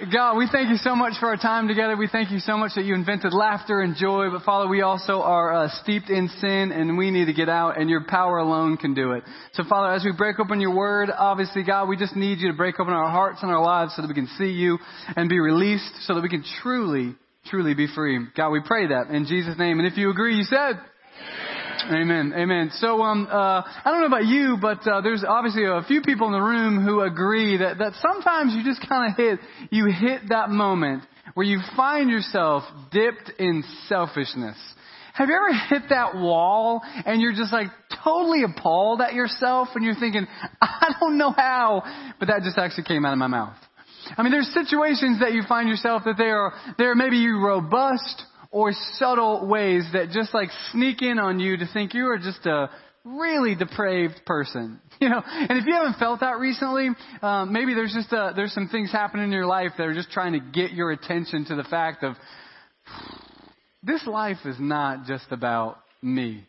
God, 0.00 0.36
we 0.36 0.48
thank 0.50 0.70
you 0.70 0.76
so 0.76 0.96
much 0.96 1.12
for 1.20 1.26
our 1.26 1.36
time 1.36 1.68
together. 1.68 1.96
We 1.96 2.08
thank 2.08 2.32
you 2.32 2.40
so 2.40 2.56
much 2.56 2.72
that 2.74 2.84
you 2.84 2.96
invented 2.96 3.32
laughter 3.32 3.80
and 3.80 3.94
joy. 3.94 4.28
But 4.28 4.42
Father, 4.42 4.68
we 4.68 4.82
also 4.82 5.22
are 5.22 5.54
uh, 5.54 5.68
steeped 5.82 6.10
in 6.10 6.28
sin 6.40 6.72
and 6.72 6.98
we 6.98 7.12
need 7.12 7.26
to 7.26 7.32
get 7.32 7.48
out 7.48 7.80
and 7.80 7.88
your 7.88 8.04
power 8.04 8.38
alone 8.38 8.76
can 8.76 8.94
do 8.94 9.12
it. 9.12 9.22
So 9.52 9.62
Father, 9.68 9.94
as 9.94 10.04
we 10.04 10.10
break 10.10 10.40
open 10.40 10.60
your 10.60 10.74
word, 10.74 11.10
obviously 11.16 11.62
God, 11.62 11.88
we 11.88 11.96
just 11.96 12.16
need 12.16 12.40
you 12.40 12.48
to 12.48 12.56
break 12.56 12.80
open 12.80 12.92
our 12.92 13.08
hearts 13.08 13.38
and 13.42 13.52
our 13.52 13.62
lives 13.62 13.94
so 13.94 14.02
that 14.02 14.08
we 14.08 14.14
can 14.14 14.26
see 14.36 14.50
you 14.50 14.78
and 15.14 15.28
be 15.28 15.38
released 15.38 15.92
so 16.06 16.16
that 16.16 16.22
we 16.22 16.28
can 16.28 16.42
truly, 16.60 17.14
truly 17.46 17.74
be 17.74 17.86
free. 17.86 18.18
God, 18.36 18.50
we 18.50 18.62
pray 18.66 18.88
that 18.88 19.10
in 19.10 19.26
Jesus' 19.26 19.56
name. 19.58 19.78
And 19.78 19.86
if 19.86 19.96
you 19.96 20.10
agree, 20.10 20.36
you 20.36 20.44
said, 20.44 20.80
Amen. 21.90 22.32
Amen. 22.34 22.70
So, 22.74 23.02
um, 23.02 23.28
uh, 23.30 23.34
I 23.34 23.82
don't 23.84 24.00
know 24.00 24.06
about 24.06 24.24
you, 24.24 24.56
but 24.60 24.86
uh, 24.88 25.02
there's 25.02 25.22
obviously 25.26 25.64
a 25.64 25.82
few 25.86 26.00
people 26.00 26.26
in 26.28 26.32
the 26.32 26.40
room 26.40 26.82
who 26.82 27.00
agree 27.00 27.58
that 27.58 27.78
that 27.78 27.92
sometimes 28.00 28.54
you 28.54 28.64
just 28.64 28.88
kind 28.88 29.10
of 29.10 29.16
hit 29.16 29.38
you 29.70 29.86
hit 29.86 30.22
that 30.30 30.48
moment 30.48 31.02
where 31.34 31.46
you 31.46 31.60
find 31.76 32.08
yourself 32.08 32.62
dipped 32.90 33.32
in 33.38 33.64
selfishness. 33.88 34.56
Have 35.14 35.28
you 35.28 35.36
ever 35.36 35.52
hit 35.68 35.90
that 35.90 36.16
wall 36.16 36.82
and 37.04 37.20
you're 37.20 37.34
just 37.34 37.52
like 37.52 37.68
totally 38.02 38.42
appalled 38.44 39.00
at 39.00 39.14
yourself 39.14 39.68
and 39.74 39.84
you're 39.84 39.94
thinking, 39.94 40.26
I 40.60 40.94
don't 40.98 41.18
know 41.18 41.30
how, 41.30 41.82
but 42.18 42.28
that 42.28 42.42
just 42.42 42.58
actually 42.58 42.84
came 42.84 43.04
out 43.04 43.12
of 43.12 43.18
my 43.18 43.26
mouth. 43.26 43.56
I 44.16 44.22
mean, 44.22 44.32
there's 44.32 44.52
situations 44.52 45.20
that 45.20 45.32
you 45.32 45.42
find 45.48 45.68
yourself 45.68 46.02
that 46.04 46.16
they 46.18 46.24
are, 46.24 46.52
they're 46.78 46.94
maybe 46.94 47.16
you 47.16 47.40
robust 47.40 48.24
or 48.54 48.70
subtle 48.92 49.44
ways 49.48 49.84
that 49.92 50.10
just 50.10 50.32
like 50.32 50.48
sneak 50.70 51.02
in 51.02 51.18
on 51.18 51.40
you 51.40 51.56
to 51.56 51.66
think 51.72 51.92
you 51.92 52.06
are 52.06 52.18
just 52.18 52.46
a 52.46 52.70
really 53.04 53.54
depraved 53.54 54.20
person. 54.24 54.80
You 55.00 55.08
know, 55.08 55.22
and 55.26 55.58
if 55.58 55.66
you 55.66 55.74
haven't 55.74 55.98
felt 55.98 56.20
that 56.20 56.38
recently, 56.38 56.88
um, 57.20 57.52
maybe 57.52 57.74
there's 57.74 57.92
just 57.92 58.12
a, 58.12 58.32
there's 58.34 58.54
some 58.54 58.68
things 58.68 58.92
happening 58.92 59.26
in 59.26 59.32
your 59.32 59.44
life 59.44 59.72
that 59.76 59.86
are 59.86 59.92
just 59.92 60.12
trying 60.12 60.34
to 60.34 60.38
get 60.38 60.72
your 60.72 60.92
attention 60.92 61.44
to 61.46 61.56
the 61.56 61.64
fact 61.64 62.04
of 62.04 62.14
this 63.82 64.06
life 64.06 64.38
is 64.44 64.54
not 64.58 65.04
just 65.04 65.26
about 65.30 65.78
me. 66.00 66.46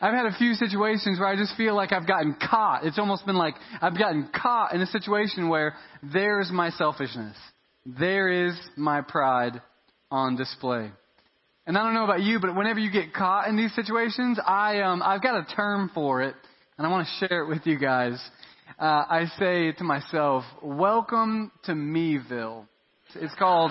I've 0.00 0.14
had 0.14 0.26
a 0.26 0.36
few 0.38 0.54
situations 0.54 1.20
where 1.20 1.28
I 1.28 1.36
just 1.36 1.56
feel 1.56 1.76
like 1.76 1.92
I've 1.92 2.08
gotten 2.08 2.36
caught. 2.40 2.84
It's 2.84 2.98
almost 2.98 3.26
been 3.26 3.36
like 3.36 3.54
I've 3.82 3.98
gotten 3.98 4.30
caught 4.34 4.72
in 4.74 4.80
a 4.80 4.86
situation 4.86 5.50
where 5.50 5.74
there's 6.02 6.50
my 6.50 6.70
selfishness. 6.70 7.36
There 7.84 8.46
is 8.46 8.58
my 8.76 9.02
pride 9.02 9.60
on 10.10 10.36
display. 10.36 10.90
And 11.68 11.76
I 11.76 11.82
don't 11.84 11.92
know 11.92 12.04
about 12.04 12.22
you, 12.22 12.40
but 12.40 12.56
whenever 12.56 12.80
you 12.80 12.90
get 12.90 13.12
caught 13.12 13.46
in 13.46 13.54
these 13.54 13.74
situations, 13.74 14.40
I 14.42 14.80
um, 14.80 15.02
I've 15.02 15.22
got 15.22 15.34
a 15.34 15.54
term 15.54 15.90
for 15.92 16.22
it, 16.22 16.34
and 16.78 16.86
I 16.86 16.90
want 16.90 17.06
to 17.06 17.26
share 17.26 17.42
it 17.42 17.48
with 17.50 17.66
you 17.66 17.78
guys. 17.78 18.18
Uh, 18.80 19.04
I 19.06 19.26
say 19.38 19.72
to 19.72 19.84
myself, 19.84 20.44
"Welcome 20.62 21.52
to 21.64 21.72
Meville." 21.72 22.66
It's 23.16 23.34
called. 23.34 23.70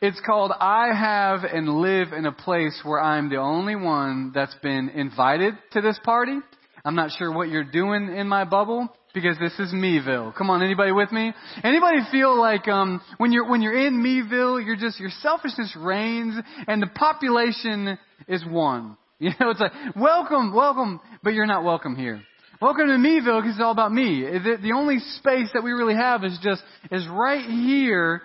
It's 0.00 0.22
called 0.24 0.52
I 0.58 0.86
have 0.94 1.44
and 1.44 1.82
live 1.82 2.14
in 2.14 2.24
a 2.24 2.32
place 2.32 2.80
where 2.82 2.98
I'm 2.98 3.28
the 3.28 3.36
only 3.36 3.76
one 3.76 4.32
that's 4.34 4.56
been 4.62 4.88
invited 4.88 5.52
to 5.72 5.82
this 5.82 6.00
party. 6.02 6.38
I'm 6.84 6.94
not 6.94 7.10
sure 7.18 7.32
what 7.32 7.48
you're 7.48 7.64
doing 7.64 8.14
in 8.16 8.26
my 8.26 8.44
bubble, 8.44 8.88
because 9.12 9.36
this 9.38 9.52
is 9.58 9.72
Meville. 9.72 10.34
Come 10.36 10.50
on, 10.50 10.62
anybody 10.62 10.92
with 10.92 11.12
me? 11.12 11.32
Anybody 11.62 11.98
feel 12.10 12.38
like 12.38 12.68
um, 12.68 13.02
when 13.18 13.32
you're 13.32 13.48
when 13.48 13.60
you're 13.60 13.86
in 13.86 14.02
Meville, 14.02 14.64
you're 14.64 14.76
just 14.76 14.98
your 14.98 15.10
selfishness 15.20 15.76
reigns 15.78 16.36
and 16.66 16.82
the 16.82 16.86
population 16.86 17.98
is 18.28 18.44
one. 18.46 18.96
You 19.22 19.32
know, 19.38 19.50
it's 19.50 19.60
like 19.60 19.72
welcome, 19.94 20.54
welcome, 20.54 20.98
but 21.22 21.34
you're 21.34 21.44
not 21.44 21.62
welcome 21.62 21.94
here. 21.94 22.22
Welcome 22.58 22.86
to 22.86 22.96
Meville 22.96 23.42
because 23.42 23.56
it's 23.56 23.60
all 23.62 23.70
about 23.70 23.92
me. 23.92 24.22
The, 24.22 24.56
the 24.62 24.72
only 24.72 24.98
space 24.98 25.50
that 25.52 25.62
we 25.62 25.72
really 25.72 25.94
have 25.94 26.24
is 26.24 26.38
just 26.42 26.62
is 26.90 27.06
right 27.06 27.44
here, 27.44 28.22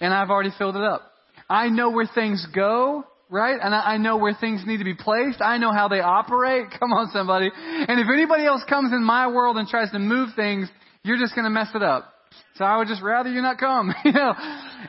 and 0.00 0.14
I've 0.14 0.30
already 0.30 0.52
filled 0.56 0.76
it 0.76 0.82
up. 0.82 1.02
I 1.50 1.68
know 1.68 1.90
where 1.90 2.08
things 2.14 2.46
go, 2.54 3.04
right? 3.30 3.58
And 3.62 3.74
I 3.74 3.94
I 3.94 3.96
know 3.96 4.16
where 4.16 4.34
things 4.34 4.62
need 4.66 4.78
to 4.78 4.84
be 4.84 4.94
placed. 4.94 5.40
I 5.40 5.58
know 5.58 5.72
how 5.72 5.88
they 5.88 6.00
operate. 6.00 6.66
Come 6.80 6.92
on, 6.92 7.10
somebody. 7.12 7.50
And 7.54 8.00
if 8.00 8.06
anybody 8.12 8.44
else 8.44 8.62
comes 8.68 8.92
in 8.92 9.04
my 9.04 9.28
world 9.28 9.56
and 9.56 9.68
tries 9.68 9.90
to 9.92 9.98
move 9.98 10.30
things, 10.36 10.68
you're 11.02 11.18
just 11.18 11.34
going 11.34 11.44
to 11.44 11.50
mess 11.50 11.68
it 11.74 11.82
up. 11.82 12.12
So 12.56 12.64
I 12.64 12.76
would 12.76 12.88
just 12.88 13.02
rather 13.02 13.30
you 13.30 13.40
not 13.40 13.58
come, 13.58 13.94
you 14.04 14.12
know. 14.12 14.34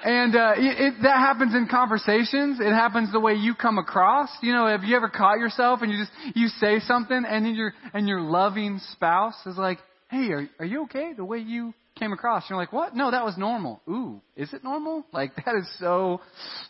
And 0.03 0.35
uh, 0.35 0.53
it, 0.57 0.79
it, 0.79 0.93
that 1.03 1.17
happens 1.17 1.53
in 1.53 1.67
conversations. 1.69 2.59
It 2.59 2.73
happens 2.73 3.11
the 3.11 3.19
way 3.19 3.33
you 3.33 3.53
come 3.53 3.77
across. 3.77 4.29
You 4.41 4.53
know, 4.53 4.67
have 4.67 4.83
you 4.83 4.95
ever 4.95 5.09
caught 5.09 5.37
yourself 5.39 5.81
and 5.81 5.91
you 5.91 5.99
just 5.99 6.11
you 6.35 6.47
say 6.47 6.79
something 6.79 7.23
and 7.27 7.45
then 7.45 7.55
your 7.55 7.73
and 7.93 8.07
your 8.07 8.21
loving 8.21 8.79
spouse 8.91 9.35
is 9.45 9.57
like, 9.57 9.77
"Hey, 10.09 10.31
are 10.31 10.49
are 10.59 10.65
you 10.65 10.83
okay? 10.83 11.13
The 11.15 11.25
way 11.25 11.39
you 11.39 11.73
came 11.99 12.13
across. 12.13 12.49
You're 12.49 12.57
like, 12.57 12.73
what? 12.73 12.95
No, 12.95 13.11
that 13.11 13.23
was 13.23 13.37
normal. 13.37 13.81
Ooh, 13.87 14.21
is 14.35 14.53
it 14.53 14.63
normal? 14.63 15.05
Like 15.11 15.35
that 15.35 15.55
is 15.55 15.69
so, 15.79 16.21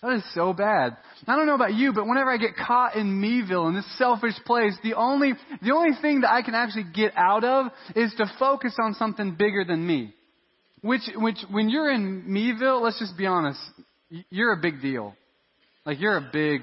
that 0.02 0.14
is 0.14 0.24
so 0.34 0.52
bad. 0.52 0.98
I 1.28 1.36
don't 1.36 1.46
know 1.46 1.56
about 1.56 1.74
you, 1.74 1.94
but 1.94 2.08
whenever 2.08 2.32
I 2.32 2.38
get 2.38 2.56
caught 2.56 2.96
in 2.96 3.22
Meville, 3.22 3.68
in 3.68 3.76
this 3.76 3.98
selfish 3.98 4.36
place, 4.46 4.74
the 4.84 4.96
only, 4.96 5.34
the 5.62 5.72
only 5.72 5.92
thing 6.02 6.22
that 6.22 6.32
I 6.32 6.42
can 6.42 6.56
actually 6.56 6.86
get 6.94 7.14
out 7.16 7.44
of 7.44 7.68
is 7.96 8.14
to 8.18 8.26
focus 8.40 8.76
on 8.82 8.96
something 8.96 9.36
bigger 9.36 9.64
than 9.64 9.86
me. 9.86 10.14
Which, 10.82 11.04
which, 11.16 11.38
when 11.52 11.70
you're 11.70 11.92
in 11.92 12.24
Meville, 12.28 12.82
let's 12.82 13.00
just 13.00 13.18
be 13.18 13.26
honest, 13.26 13.60
you're 14.30 14.54
a 14.54 14.62
big 14.62 14.82
deal. 14.82 15.16
Like 15.86 16.00
you're 16.00 16.18
a 16.18 16.30
big, 16.32 16.62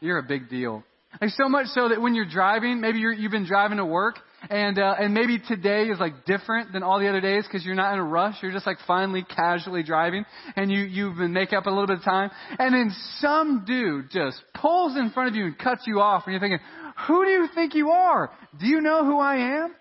you're 0.00 0.18
a 0.18 0.22
big 0.22 0.48
deal. 0.48 0.84
Like 1.20 1.30
so 1.30 1.48
much 1.48 1.66
so 1.68 1.88
that 1.88 2.00
when 2.00 2.14
you're 2.14 2.28
driving, 2.28 2.80
maybe 2.80 2.98
you're, 2.98 3.12
you've 3.12 3.32
been 3.32 3.46
driving 3.46 3.78
to 3.78 3.84
work, 3.84 4.18
and 4.50 4.78
uh, 4.78 4.94
and 4.98 5.14
maybe 5.14 5.38
today 5.38 5.84
is 5.84 5.98
like 5.98 6.24
different 6.24 6.72
than 6.72 6.82
all 6.82 7.00
the 7.00 7.08
other 7.08 7.20
days 7.20 7.44
because 7.44 7.64
you're 7.64 7.74
not 7.74 7.92
in 7.94 7.98
a 7.98 8.04
rush. 8.04 8.36
You're 8.42 8.52
just 8.52 8.66
like 8.66 8.78
finally 8.86 9.24
casually 9.24 9.82
driving, 9.82 10.24
and 10.56 10.70
you 10.70 10.80
you've 10.80 11.16
been 11.16 11.32
make 11.32 11.52
up 11.52 11.66
a 11.66 11.70
little 11.70 11.86
bit 11.86 11.98
of 11.98 12.04
time, 12.04 12.30
and 12.58 12.74
then 12.74 12.94
some 13.18 13.64
dude 13.66 14.10
just 14.10 14.40
pulls 14.54 14.96
in 14.96 15.10
front 15.10 15.30
of 15.30 15.34
you 15.34 15.44
and 15.46 15.58
cuts 15.58 15.82
you 15.86 16.00
off, 16.00 16.24
and 16.26 16.32
you're 16.32 16.40
thinking, 16.40 16.60
who 17.06 17.24
do 17.24 17.30
you 17.30 17.48
think 17.54 17.74
you 17.74 17.90
are? 17.90 18.30
Do 18.58 18.66
you 18.66 18.80
know 18.80 19.04
who 19.04 19.18
I 19.18 19.64
am? 19.64 19.74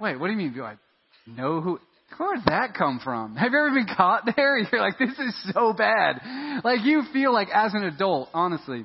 Wait, 0.00 0.18
what 0.18 0.26
do 0.26 0.32
you 0.32 0.38
mean? 0.38 0.52
Do 0.52 0.64
I 0.64 0.74
know 1.26 1.60
who? 1.60 1.78
Where 2.16 2.36
did 2.36 2.46
that 2.46 2.74
come 2.74 3.00
from? 3.02 3.36
Have 3.36 3.52
you 3.52 3.58
ever 3.58 3.70
been 3.70 3.94
caught 3.96 4.28
there? 4.36 4.58
You're 4.72 4.80
like, 4.80 4.98
this 4.98 5.16
is 5.18 5.52
so 5.54 5.72
bad. 5.72 6.60
Like 6.64 6.80
you 6.82 7.04
feel 7.12 7.32
like 7.32 7.48
as 7.54 7.72
an 7.72 7.84
adult, 7.84 8.28
honestly, 8.34 8.84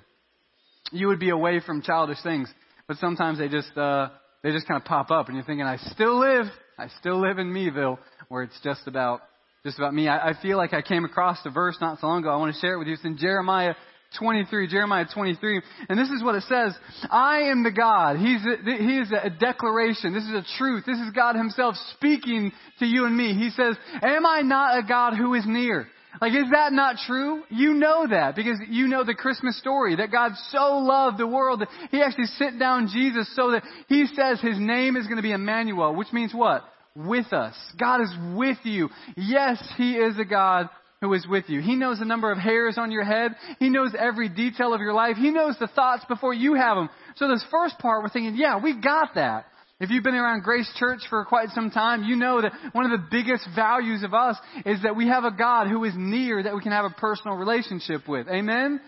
you 0.91 1.07
would 1.07 1.19
be 1.19 1.31
away 1.31 1.59
from 1.59 1.81
childish 1.81 2.21
things 2.21 2.53
but 2.87 2.97
sometimes 2.97 3.39
they 3.39 3.47
just 3.47 3.75
uh, 3.77 4.09
they 4.43 4.51
just 4.51 4.67
kind 4.67 4.79
of 4.79 4.85
pop 4.85 5.11
up, 5.11 5.27
and 5.27 5.35
you're 5.35 5.45
thinking, 5.45 5.65
I 5.65 5.77
still 5.77 6.19
live, 6.19 6.45
I 6.77 6.87
still 6.99 7.19
live 7.19 7.39
in 7.39 7.51
Meville, 7.51 7.97
where 8.29 8.43
it's 8.43 8.59
just 8.63 8.81
about 8.87 9.21
just 9.63 9.77
about 9.77 9.93
me. 9.93 10.07
I, 10.07 10.29
I 10.29 10.33
feel 10.41 10.57
like 10.57 10.73
I 10.73 10.81
came 10.81 11.05
across 11.05 11.39
a 11.45 11.49
verse 11.49 11.77
not 11.81 11.99
so 11.99 12.07
long 12.07 12.21
ago. 12.21 12.29
I 12.29 12.37
want 12.37 12.53
to 12.53 12.59
share 12.59 12.75
it 12.75 12.77
with 12.77 12.87
you. 12.87 12.93
It's 12.93 13.03
in 13.03 13.17
Jeremiah 13.17 13.73
23, 14.19 14.67
Jeremiah 14.67 15.05
23, 15.11 15.61
and 15.89 15.97
this 15.97 16.09
is 16.09 16.23
what 16.23 16.35
it 16.35 16.43
says: 16.43 16.75
"I 17.09 17.49
am 17.49 17.63
the 17.63 17.71
God." 17.71 18.17
He's 18.17 18.41
a, 18.45 18.83
he 18.83 18.97
is 18.99 19.11
a 19.11 19.29
declaration. 19.29 20.13
This 20.13 20.23
is 20.23 20.33
a 20.33 20.45
truth. 20.57 20.83
This 20.85 20.99
is 20.99 21.11
God 21.11 21.35
Himself 21.35 21.75
speaking 21.95 22.51
to 22.79 22.85
you 22.85 23.05
and 23.05 23.17
me. 23.17 23.33
He 23.33 23.49
says, 23.49 23.75
"Am 24.03 24.25
I 24.25 24.41
not 24.41 24.77
a 24.77 24.83
God 24.87 25.15
who 25.15 25.33
is 25.33 25.43
near?" 25.47 25.87
Like, 26.21 26.33
is 26.33 26.49
that 26.51 26.71
not 26.71 26.97
true? 27.05 27.43
You 27.49 27.73
know 27.73 28.07
that 28.07 28.35
because 28.35 28.57
you 28.69 28.87
know 28.87 29.03
the 29.03 29.13
Christmas 29.13 29.57
story 29.59 29.95
that 29.97 30.11
God 30.11 30.31
so 30.49 30.77
loved 30.77 31.17
the 31.17 31.27
world 31.27 31.61
that 31.61 31.69
He 31.91 32.01
actually 32.01 32.27
sent 32.37 32.59
down 32.59 32.89
Jesus 32.91 33.33
so 33.35 33.51
that 33.51 33.63
He 33.87 34.05
says 34.07 34.39
His 34.41 34.57
name 34.59 34.95
is 34.95 35.05
going 35.05 35.17
to 35.17 35.23
be 35.23 35.31
Emmanuel, 35.31 35.95
which 35.95 36.11
means 36.13 36.33
what? 36.33 36.63
With 36.95 37.33
us. 37.33 37.55
God 37.77 38.01
is 38.01 38.13
with 38.35 38.57
you. 38.63 38.89
Yes, 39.17 39.61
He 39.77 39.93
is 39.93 40.17
a 40.17 40.25
God 40.25 40.69
who 41.01 41.13
is 41.13 41.27
with 41.27 41.45
you. 41.49 41.61
He 41.61 41.75
knows 41.75 41.99
the 41.99 42.05
number 42.05 42.31
of 42.31 42.37
hairs 42.37 42.77
on 42.77 42.91
your 42.91 43.03
head. 43.03 43.33
He 43.59 43.69
knows 43.69 43.91
every 43.97 44.29
detail 44.29 44.73
of 44.73 44.81
your 44.81 44.93
life. 44.93 45.17
He 45.17 45.31
knows 45.31 45.55
the 45.59 45.67
thoughts 45.67 46.05
before 46.07 46.33
you 46.33 46.55
have 46.55 46.77
them. 46.77 46.89
So 47.17 47.27
this 47.27 47.45
first 47.51 47.77
part, 47.79 48.01
we're 48.01 48.09
thinking, 48.09 48.35
yeah, 48.35 48.61
we 48.61 48.79
got 48.79 49.15
that. 49.15 49.45
If 49.77 49.89
you've 49.89 50.03
been 50.03 50.15
around 50.15 50.43
Grace 50.43 50.71
Church 50.77 51.01
for 51.09 51.25
quite 51.25 51.49
some 51.49 51.69
time, 51.69 52.03
you 52.03 52.15
know 52.15 52.41
that 52.41 52.53
one 52.71 52.89
of 52.89 52.91
the 52.91 53.07
biggest 53.11 53.45
values 53.55 54.03
of 54.03 54.13
us 54.13 54.37
is 54.65 54.81
that 54.83 54.95
we 54.95 55.09
have 55.09 55.25
a 55.25 55.31
God 55.31 55.67
who 55.67 55.83
is 55.83 55.91
near 55.97 56.41
that 56.41 56.55
we 56.55 56.61
can 56.61 56.71
have 56.71 56.85
a 56.85 56.91
personal 56.91 57.35
relationship 57.35 58.07
with. 58.07 58.29
Amen? 58.29 58.79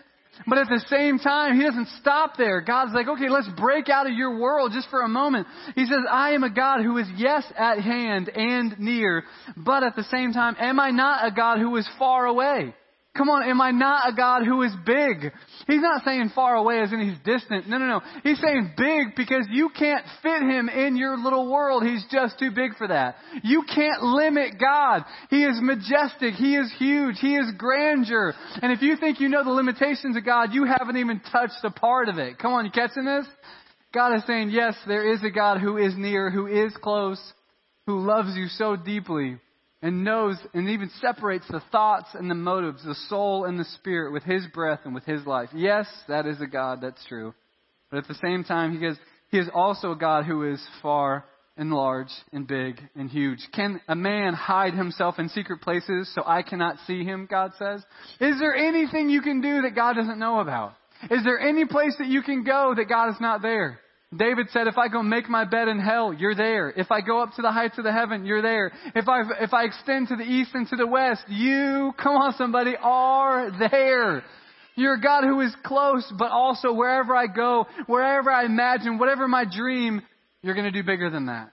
But 0.46 0.56
at 0.56 0.68
the 0.68 0.82
same 0.88 1.18
time, 1.18 1.58
He 1.58 1.62
doesn't 1.66 1.88
stop 2.00 2.38
there. 2.38 2.62
God's 2.62 2.92
like, 2.94 3.06
okay, 3.06 3.28
let's 3.28 3.50
break 3.58 3.90
out 3.90 4.06
of 4.06 4.14
your 4.14 4.38
world 4.38 4.72
just 4.72 4.88
for 4.88 5.02
a 5.02 5.08
moment. 5.08 5.46
He 5.74 5.84
says, 5.84 6.00
I 6.10 6.30
am 6.30 6.42
a 6.42 6.50
God 6.50 6.82
who 6.82 6.96
is 6.96 7.06
yes 7.16 7.44
at 7.58 7.80
hand 7.80 8.30
and 8.30 8.78
near, 8.78 9.24
but 9.58 9.82
at 9.82 9.94
the 9.94 10.04
same 10.04 10.32
time, 10.32 10.56
am 10.58 10.80
I 10.80 10.90
not 10.90 11.26
a 11.26 11.34
God 11.34 11.58
who 11.58 11.76
is 11.76 11.88
far 11.98 12.24
away? 12.24 12.74
Come 13.18 13.30
on, 13.30 13.50
am 13.50 13.60
I 13.60 13.72
not 13.72 14.08
a 14.08 14.14
God 14.14 14.44
who 14.46 14.62
is 14.62 14.72
big? 14.86 15.32
He's 15.66 15.82
not 15.82 16.04
saying 16.04 16.30
far 16.36 16.54
away 16.54 16.80
as 16.80 16.92
in 16.92 17.00
he's 17.00 17.18
distant. 17.24 17.68
No, 17.68 17.76
no, 17.78 17.86
no. 17.86 18.00
He's 18.22 18.40
saying 18.40 18.74
big 18.76 19.16
because 19.16 19.44
you 19.50 19.70
can't 19.76 20.04
fit 20.22 20.40
him 20.40 20.68
in 20.68 20.96
your 20.96 21.18
little 21.18 21.50
world. 21.50 21.82
He's 21.82 22.04
just 22.12 22.38
too 22.38 22.52
big 22.52 22.76
for 22.76 22.86
that. 22.86 23.16
You 23.42 23.64
can't 23.74 24.04
limit 24.04 24.60
God. 24.60 25.02
He 25.30 25.42
is 25.42 25.58
majestic. 25.60 26.34
He 26.34 26.54
is 26.54 26.72
huge. 26.78 27.16
He 27.18 27.34
is 27.34 27.50
grandeur. 27.58 28.34
And 28.62 28.70
if 28.70 28.82
you 28.82 28.96
think 28.96 29.18
you 29.18 29.28
know 29.28 29.42
the 29.42 29.50
limitations 29.50 30.16
of 30.16 30.24
God, 30.24 30.54
you 30.54 30.64
haven't 30.64 30.98
even 30.98 31.20
touched 31.32 31.64
a 31.64 31.72
part 31.72 32.08
of 32.08 32.18
it. 32.18 32.38
Come 32.38 32.52
on, 32.52 32.66
you 32.66 32.70
catching 32.70 33.04
this? 33.04 33.26
God 33.92 34.14
is 34.14 34.22
saying, 34.28 34.50
yes, 34.50 34.76
there 34.86 35.12
is 35.12 35.24
a 35.24 35.30
God 35.30 35.58
who 35.60 35.76
is 35.76 35.94
near, 35.96 36.30
who 36.30 36.46
is 36.46 36.72
close, 36.80 37.20
who 37.84 37.98
loves 37.98 38.36
you 38.36 38.46
so 38.46 38.76
deeply 38.76 39.38
and 39.82 40.04
knows 40.04 40.36
and 40.54 40.68
even 40.68 40.90
separates 41.00 41.46
the 41.48 41.62
thoughts 41.70 42.08
and 42.14 42.30
the 42.30 42.34
motives, 42.34 42.84
the 42.84 42.96
soul 43.08 43.44
and 43.44 43.58
the 43.58 43.64
spirit 43.64 44.12
with 44.12 44.24
his 44.24 44.44
breath 44.52 44.80
and 44.84 44.94
with 44.94 45.04
his 45.04 45.24
life. 45.26 45.48
Yes, 45.54 45.86
that 46.08 46.26
is 46.26 46.40
a 46.40 46.46
God, 46.46 46.80
that's 46.82 47.04
true. 47.06 47.34
But 47.90 47.98
at 47.98 48.08
the 48.08 48.14
same 48.14 48.44
time, 48.44 48.76
he 48.76 48.84
is, 48.84 48.98
he 49.30 49.38
is 49.38 49.48
also 49.54 49.92
a 49.92 49.96
God 49.96 50.24
who 50.24 50.52
is 50.52 50.62
far 50.82 51.24
and 51.56 51.72
large 51.72 52.10
and 52.32 52.46
big 52.46 52.80
and 52.94 53.10
huge. 53.10 53.40
Can 53.54 53.80
a 53.88 53.96
man 53.96 54.34
hide 54.34 54.74
himself 54.74 55.18
in 55.18 55.28
secret 55.28 55.60
places 55.60 56.10
so 56.14 56.22
I 56.24 56.42
cannot 56.42 56.76
see 56.86 57.04
him, 57.04 57.26
God 57.28 57.52
says? 57.58 57.84
Is 58.20 58.38
there 58.38 58.54
anything 58.54 59.10
you 59.10 59.22
can 59.22 59.40
do 59.40 59.62
that 59.62 59.74
God 59.74 59.94
doesn't 59.94 60.18
know 60.18 60.40
about? 60.40 60.74
Is 61.10 61.22
there 61.24 61.38
any 61.38 61.64
place 61.64 61.94
that 61.98 62.08
you 62.08 62.22
can 62.22 62.44
go 62.44 62.74
that 62.76 62.88
God 62.88 63.10
is 63.10 63.20
not 63.20 63.42
there? 63.42 63.80
David 64.16 64.46
said, 64.52 64.66
if 64.66 64.78
I 64.78 64.88
go 64.88 65.02
make 65.02 65.28
my 65.28 65.44
bed 65.44 65.68
in 65.68 65.78
hell, 65.78 66.14
you're 66.14 66.34
there. 66.34 66.70
If 66.70 66.90
I 66.90 67.02
go 67.02 67.22
up 67.22 67.34
to 67.34 67.42
the 67.42 67.52
heights 67.52 67.76
of 67.76 67.84
the 67.84 67.92
heaven, 67.92 68.24
you're 68.24 68.40
there. 68.40 68.72
If 68.94 69.06
I, 69.06 69.22
if 69.40 69.52
I 69.52 69.64
extend 69.64 70.08
to 70.08 70.16
the 70.16 70.22
east 70.22 70.50
and 70.54 70.66
to 70.68 70.76
the 70.76 70.86
west, 70.86 71.24
you, 71.28 71.92
come 72.02 72.14
on 72.14 72.34
somebody, 72.38 72.74
are 72.80 73.50
there. 73.58 74.24
You're 74.76 74.94
a 74.94 75.00
God 75.00 75.24
who 75.24 75.40
is 75.40 75.54
close, 75.62 76.10
but 76.16 76.30
also 76.30 76.72
wherever 76.72 77.14
I 77.14 77.26
go, 77.26 77.66
wherever 77.86 78.30
I 78.30 78.46
imagine, 78.46 78.98
whatever 78.98 79.28
my 79.28 79.44
dream, 79.44 80.00
you're 80.40 80.54
going 80.54 80.72
to 80.72 80.82
do 80.82 80.86
bigger 80.86 81.10
than 81.10 81.26
that. 81.26 81.50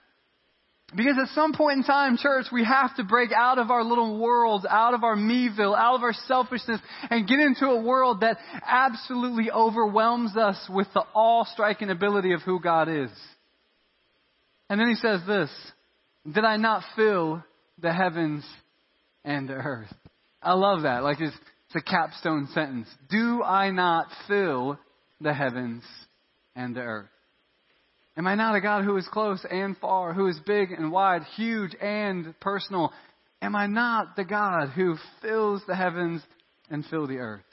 Because 0.94 1.16
at 1.20 1.34
some 1.34 1.52
point 1.52 1.78
in 1.78 1.84
time, 1.84 2.16
church, 2.16 2.46
we 2.52 2.64
have 2.64 2.94
to 2.96 3.04
break 3.04 3.32
out 3.32 3.58
of 3.58 3.70
our 3.72 3.82
little 3.82 4.20
worlds, 4.20 4.64
out 4.68 4.94
of 4.94 5.02
our 5.02 5.16
meville, 5.16 5.74
out 5.74 5.96
of 5.96 6.02
our 6.02 6.12
selfishness, 6.12 6.80
and 7.10 7.26
get 7.26 7.40
into 7.40 7.66
a 7.66 7.82
world 7.82 8.20
that 8.20 8.38
absolutely 8.64 9.50
overwhelms 9.50 10.36
us 10.36 10.56
with 10.70 10.86
the 10.94 11.02
awe-striking 11.12 11.90
ability 11.90 12.32
of 12.32 12.42
who 12.42 12.60
God 12.60 12.88
is. 12.88 13.10
And 14.70 14.80
then 14.80 14.88
he 14.88 14.94
says 14.94 15.20
this, 15.26 15.50
Did 16.32 16.44
I 16.44 16.56
not 16.56 16.84
fill 16.94 17.42
the 17.80 17.92
heavens 17.92 18.44
and 19.24 19.48
the 19.48 19.54
earth? 19.54 19.92
I 20.40 20.52
love 20.52 20.82
that. 20.82 21.02
Like 21.02 21.20
it's, 21.20 21.36
it's 21.66 21.76
a 21.76 21.90
capstone 21.90 22.48
sentence. 22.54 22.88
Do 23.10 23.42
I 23.42 23.72
not 23.72 24.06
fill 24.28 24.78
the 25.20 25.34
heavens 25.34 25.82
and 26.54 26.76
the 26.76 26.82
earth? 26.82 27.08
Am 28.16 28.26
I 28.26 28.34
not 28.34 28.54
a 28.54 28.60
God 28.60 28.84
who 28.84 28.96
is 28.96 29.06
close 29.08 29.44
and 29.50 29.76
far, 29.76 30.14
who 30.14 30.26
is 30.26 30.38
big 30.46 30.72
and 30.72 30.90
wide, 30.90 31.22
huge 31.36 31.76
and 31.80 32.38
personal? 32.40 32.92
Am 33.42 33.54
I 33.54 33.66
not 33.66 34.16
the 34.16 34.24
God 34.24 34.70
who 34.70 34.96
fills 35.20 35.62
the 35.66 35.76
heavens 35.76 36.22
and 36.70 36.84
fill 36.86 37.06
the 37.06 37.18
earth? 37.18 37.44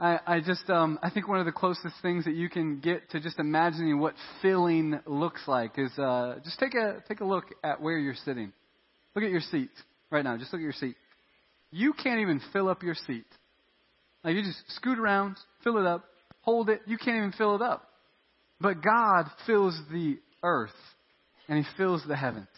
I, 0.00 0.18
I 0.26 0.40
just, 0.40 0.68
um, 0.68 0.98
I 1.02 1.10
think 1.10 1.28
one 1.28 1.38
of 1.38 1.46
the 1.46 1.52
closest 1.52 1.94
things 2.02 2.24
that 2.24 2.34
you 2.34 2.48
can 2.48 2.80
get 2.80 3.10
to 3.10 3.20
just 3.20 3.38
imagining 3.38 4.00
what 4.00 4.14
filling 4.42 4.98
looks 5.06 5.42
like 5.46 5.78
is, 5.78 5.96
uh, 5.98 6.40
just 6.42 6.58
take 6.58 6.74
a, 6.74 7.04
take 7.06 7.20
a 7.20 7.24
look 7.24 7.44
at 7.62 7.80
where 7.80 7.96
you're 7.96 8.14
sitting. 8.24 8.52
Look 9.14 9.24
at 9.24 9.30
your 9.30 9.40
seat 9.40 9.70
right 10.10 10.24
now. 10.24 10.36
Just 10.36 10.52
look 10.52 10.58
at 10.60 10.64
your 10.64 10.72
seat. 10.72 10.96
You 11.70 11.92
can't 11.92 12.20
even 12.20 12.40
fill 12.52 12.68
up 12.68 12.82
your 12.82 12.96
seat. 13.06 13.26
Like 14.24 14.34
you 14.34 14.42
just 14.42 14.58
scoot 14.72 14.98
around, 14.98 15.36
fill 15.62 15.78
it 15.78 15.86
up, 15.86 16.04
hold 16.40 16.70
it. 16.70 16.82
You 16.86 16.98
can't 16.98 17.18
even 17.18 17.32
fill 17.32 17.54
it 17.54 17.62
up. 17.62 17.88
But 18.60 18.82
God 18.82 19.26
fills 19.46 19.78
the 19.90 20.18
earth 20.42 20.70
and 21.48 21.58
He 21.58 21.64
fills 21.76 22.02
the 22.06 22.16
heavens. 22.16 22.48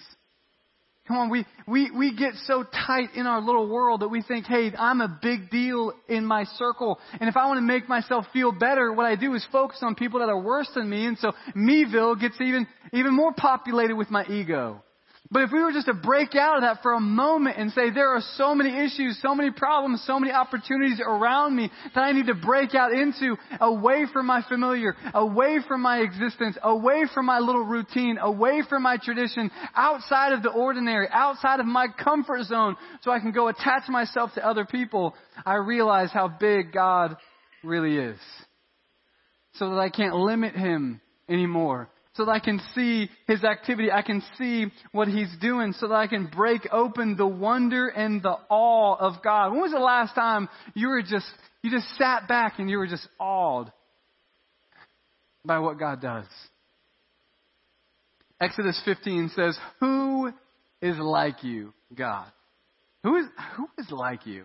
Come 1.06 1.18
on, 1.18 1.30
we, 1.30 1.46
we, 1.68 1.90
we 1.92 2.16
get 2.16 2.32
so 2.46 2.64
tight 2.64 3.14
in 3.14 3.26
our 3.26 3.40
little 3.40 3.68
world 3.68 4.00
that 4.00 4.08
we 4.08 4.22
think, 4.22 4.46
hey, 4.46 4.72
I'm 4.76 5.00
a 5.00 5.18
big 5.22 5.50
deal 5.50 5.92
in 6.08 6.24
my 6.24 6.44
circle. 6.56 6.98
And 7.20 7.28
if 7.28 7.36
I 7.36 7.46
want 7.46 7.58
to 7.58 7.62
make 7.62 7.88
myself 7.88 8.26
feel 8.32 8.50
better, 8.50 8.92
what 8.92 9.06
I 9.06 9.14
do 9.14 9.34
is 9.34 9.46
focus 9.52 9.78
on 9.82 9.94
people 9.94 10.18
that 10.18 10.28
are 10.28 10.40
worse 10.40 10.68
than 10.74 10.90
me. 10.90 11.06
And 11.06 11.16
so 11.18 11.32
Meville 11.54 12.16
gets 12.16 12.40
even, 12.40 12.66
even 12.92 13.14
more 13.14 13.32
populated 13.32 13.94
with 13.94 14.10
my 14.10 14.24
ego. 14.24 14.82
But 15.30 15.42
if 15.42 15.52
we 15.52 15.62
were 15.62 15.72
just 15.72 15.86
to 15.86 15.94
break 15.94 16.34
out 16.36 16.56
of 16.56 16.62
that 16.62 16.82
for 16.82 16.92
a 16.92 17.00
moment 17.00 17.56
and 17.58 17.72
say, 17.72 17.90
there 17.90 18.10
are 18.10 18.22
so 18.36 18.54
many 18.54 18.84
issues, 18.84 19.20
so 19.20 19.34
many 19.34 19.50
problems, 19.50 20.04
so 20.06 20.20
many 20.20 20.32
opportunities 20.32 21.00
around 21.04 21.56
me 21.56 21.70
that 21.94 22.00
I 22.00 22.12
need 22.12 22.26
to 22.26 22.34
break 22.34 22.74
out 22.74 22.92
into, 22.92 23.36
away 23.60 24.04
from 24.12 24.26
my 24.26 24.42
familiar, 24.48 24.94
away 25.14 25.58
from 25.66 25.82
my 25.82 25.98
existence, 25.98 26.56
away 26.62 27.04
from 27.12 27.26
my 27.26 27.40
little 27.40 27.64
routine, 27.64 28.18
away 28.20 28.62
from 28.68 28.82
my 28.82 28.98
tradition, 28.98 29.50
outside 29.74 30.32
of 30.32 30.42
the 30.42 30.50
ordinary, 30.50 31.08
outside 31.10 31.58
of 31.58 31.66
my 31.66 31.86
comfort 31.88 32.44
zone, 32.44 32.76
so 33.02 33.10
I 33.10 33.18
can 33.18 33.32
go 33.32 33.48
attach 33.48 33.88
myself 33.88 34.32
to 34.34 34.46
other 34.46 34.64
people, 34.64 35.14
I 35.44 35.54
realize 35.54 36.10
how 36.12 36.28
big 36.28 36.72
God 36.72 37.16
really 37.64 37.96
is. 37.96 38.18
So 39.54 39.70
that 39.70 39.78
I 39.78 39.88
can't 39.88 40.14
limit 40.14 40.54
Him 40.54 41.00
anymore 41.28 41.88
so 42.16 42.24
that 42.24 42.30
I 42.30 42.40
can 42.40 42.60
see 42.74 43.10
his 43.26 43.44
activity. 43.44 43.92
I 43.92 44.02
can 44.02 44.22
see 44.38 44.66
what 44.92 45.08
he's 45.08 45.34
doing 45.40 45.72
so 45.72 45.88
that 45.88 45.94
I 45.94 46.06
can 46.06 46.26
break 46.26 46.66
open 46.72 47.16
the 47.16 47.26
wonder 47.26 47.88
and 47.88 48.22
the 48.22 48.36
awe 48.48 48.96
of 48.96 49.22
God. 49.22 49.52
When 49.52 49.60
was 49.60 49.72
the 49.72 49.78
last 49.78 50.14
time 50.14 50.48
you 50.74 50.88
were 50.88 51.02
just, 51.02 51.26
you 51.62 51.70
just 51.70 51.88
sat 51.96 52.26
back 52.26 52.58
and 52.58 52.70
you 52.70 52.78
were 52.78 52.86
just 52.86 53.06
awed 53.20 53.70
by 55.44 55.58
what 55.58 55.78
God 55.78 56.00
does? 56.00 56.26
Exodus 58.40 58.80
15 58.84 59.30
says, 59.34 59.58
Who 59.80 60.32
is 60.82 60.96
like 60.98 61.42
you, 61.42 61.72
God? 61.94 62.26
Who 63.02 63.16
is, 63.16 63.26
who 63.56 63.68
is 63.78 63.90
like 63.90 64.26
you? 64.26 64.44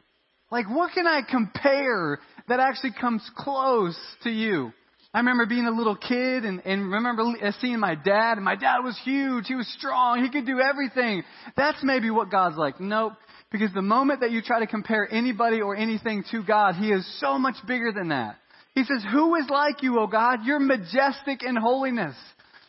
Like, 0.52 0.70
what 0.70 0.94
can 0.94 1.08
I 1.08 1.22
compare 1.28 2.20
that 2.48 2.60
actually 2.60 2.92
comes 3.00 3.28
close 3.38 3.98
to 4.24 4.30
you? 4.30 4.74
I 5.14 5.20
remember 5.20 5.46
being 5.46 5.66
a 5.66 5.72
little 5.72 5.96
kid 5.96 6.46
and, 6.46 6.62
and 6.66 6.92
remember 6.92 7.24
uh, 7.24 7.52
seeing 7.60 7.80
my 7.80 7.96
dad, 7.96 8.38
and 8.38 8.46
my 8.46 8.56
dad 8.56 8.80
was 8.80 8.98
huge. 9.04 9.48
He 9.48 9.56
was 9.56 9.68
strong. 9.78 10.24
He 10.24 10.30
could 10.30 10.46
do 10.46 10.60
everything. 10.62 11.24
That's 11.58 11.80
maybe 11.84 12.10
what 12.10 12.32
God's 12.32 12.56
like. 12.56 12.80
Nope. 12.80 13.14
Because 13.52 13.74
the 13.74 13.82
moment 13.82 14.22
that 14.22 14.32
you 14.32 14.42
try 14.42 14.62
to 14.62 14.68
compare 14.68 15.08
anybody 15.12 15.62
or 15.62 15.76
anything 15.76 16.24
to 16.32 16.44
God, 16.44 16.76
He 16.76 16.92
is 16.92 17.06
so 17.20 17.38
much 17.38 17.56
bigger 17.68 17.92
than 17.92 18.10
that. 18.10 18.38
He 18.74 18.86
says, 18.86 19.04
Who 19.12 19.36
is 19.36 19.50
like 19.50 19.84
you, 19.84 20.00
O 20.00 20.08
God? 20.08 20.40
You're 20.46 20.60
majestic 20.60 21.44
in 21.44 21.58
holiness. 21.58 22.16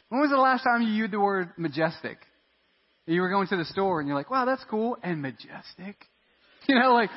When 0.09 0.21
was 0.21 0.31
the 0.31 0.37
last 0.37 0.65
time 0.65 0.83
you 0.83 0.89
used 0.89 1.13
the 1.13 1.21
word 1.21 1.53
majestic? 1.57 2.19
You 3.07 3.21
were 3.21 3.31
going 3.31 3.49
to 3.49 3.57
the 3.57 3.65
store 3.65 3.99
and 3.99 4.07
you're 4.07 4.17
like, 4.17 4.31
wow, 4.31 4.45
that's 4.45 4.63
cool 4.71 4.97
and 5.03 5.23
majestic. 5.23 5.97
You 6.69 6.79
know, 6.79 6.95
like, 6.95 7.11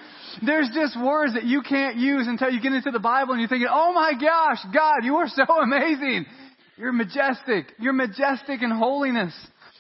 there's 0.43 0.69
just 0.73 0.99
words 0.99 1.33
that 1.35 1.43
you 1.43 1.61
can't 1.61 1.97
use 1.97 2.27
until 2.27 2.49
you 2.49 2.59
get 2.59 2.73
into 2.73 2.91
the 2.91 2.99
Bible 2.99 3.33
and 3.33 3.41
you're 3.41 3.47
thinking, 3.47 3.69
oh 3.71 3.93
my 3.93 4.13
gosh, 4.13 4.57
God, 4.73 5.03
you 5.03 5.17
are 5.17 5.27
so 5.27 5.43
amazing. 5.61 6.25
You're 6.77 6.91
majestic. 6.91 7.71
You're 7.79 7.93
majestic 7.93 8.61
in 8.61 8.71
holiness. 8.71 9.33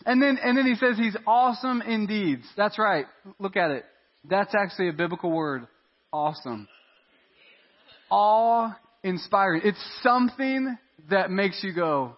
And 0.05 0.21
then, 0.21 0.37
and 0.41 0.57
then 0.57 0.65
he 0.65 0.75
says 0.75 0.97
he's 0.97 1.17
awesome 1.25 1.81
in 1.81 2.05
deeds. 2.05 2.43
That's 2.55 2.77
right. 2.77 3.05
Look 3.39 3.57
at 3.57 3.71
it. 3.71 3.85
That's 4.23 4.53
actually 4.55 4.89
a 4.89 4.93
biblical 4.93 5.31
word. 5.31 5.67
Awesome. 6.13 6.67
Awe 8.09 8.77
inspiring. 9.03 9.61
It's 9.65 9.83
something 10.03 10.77
that 11.09 11.31
makes 11.31 11.63
you 11.63 11.73
go, 11.73 12.17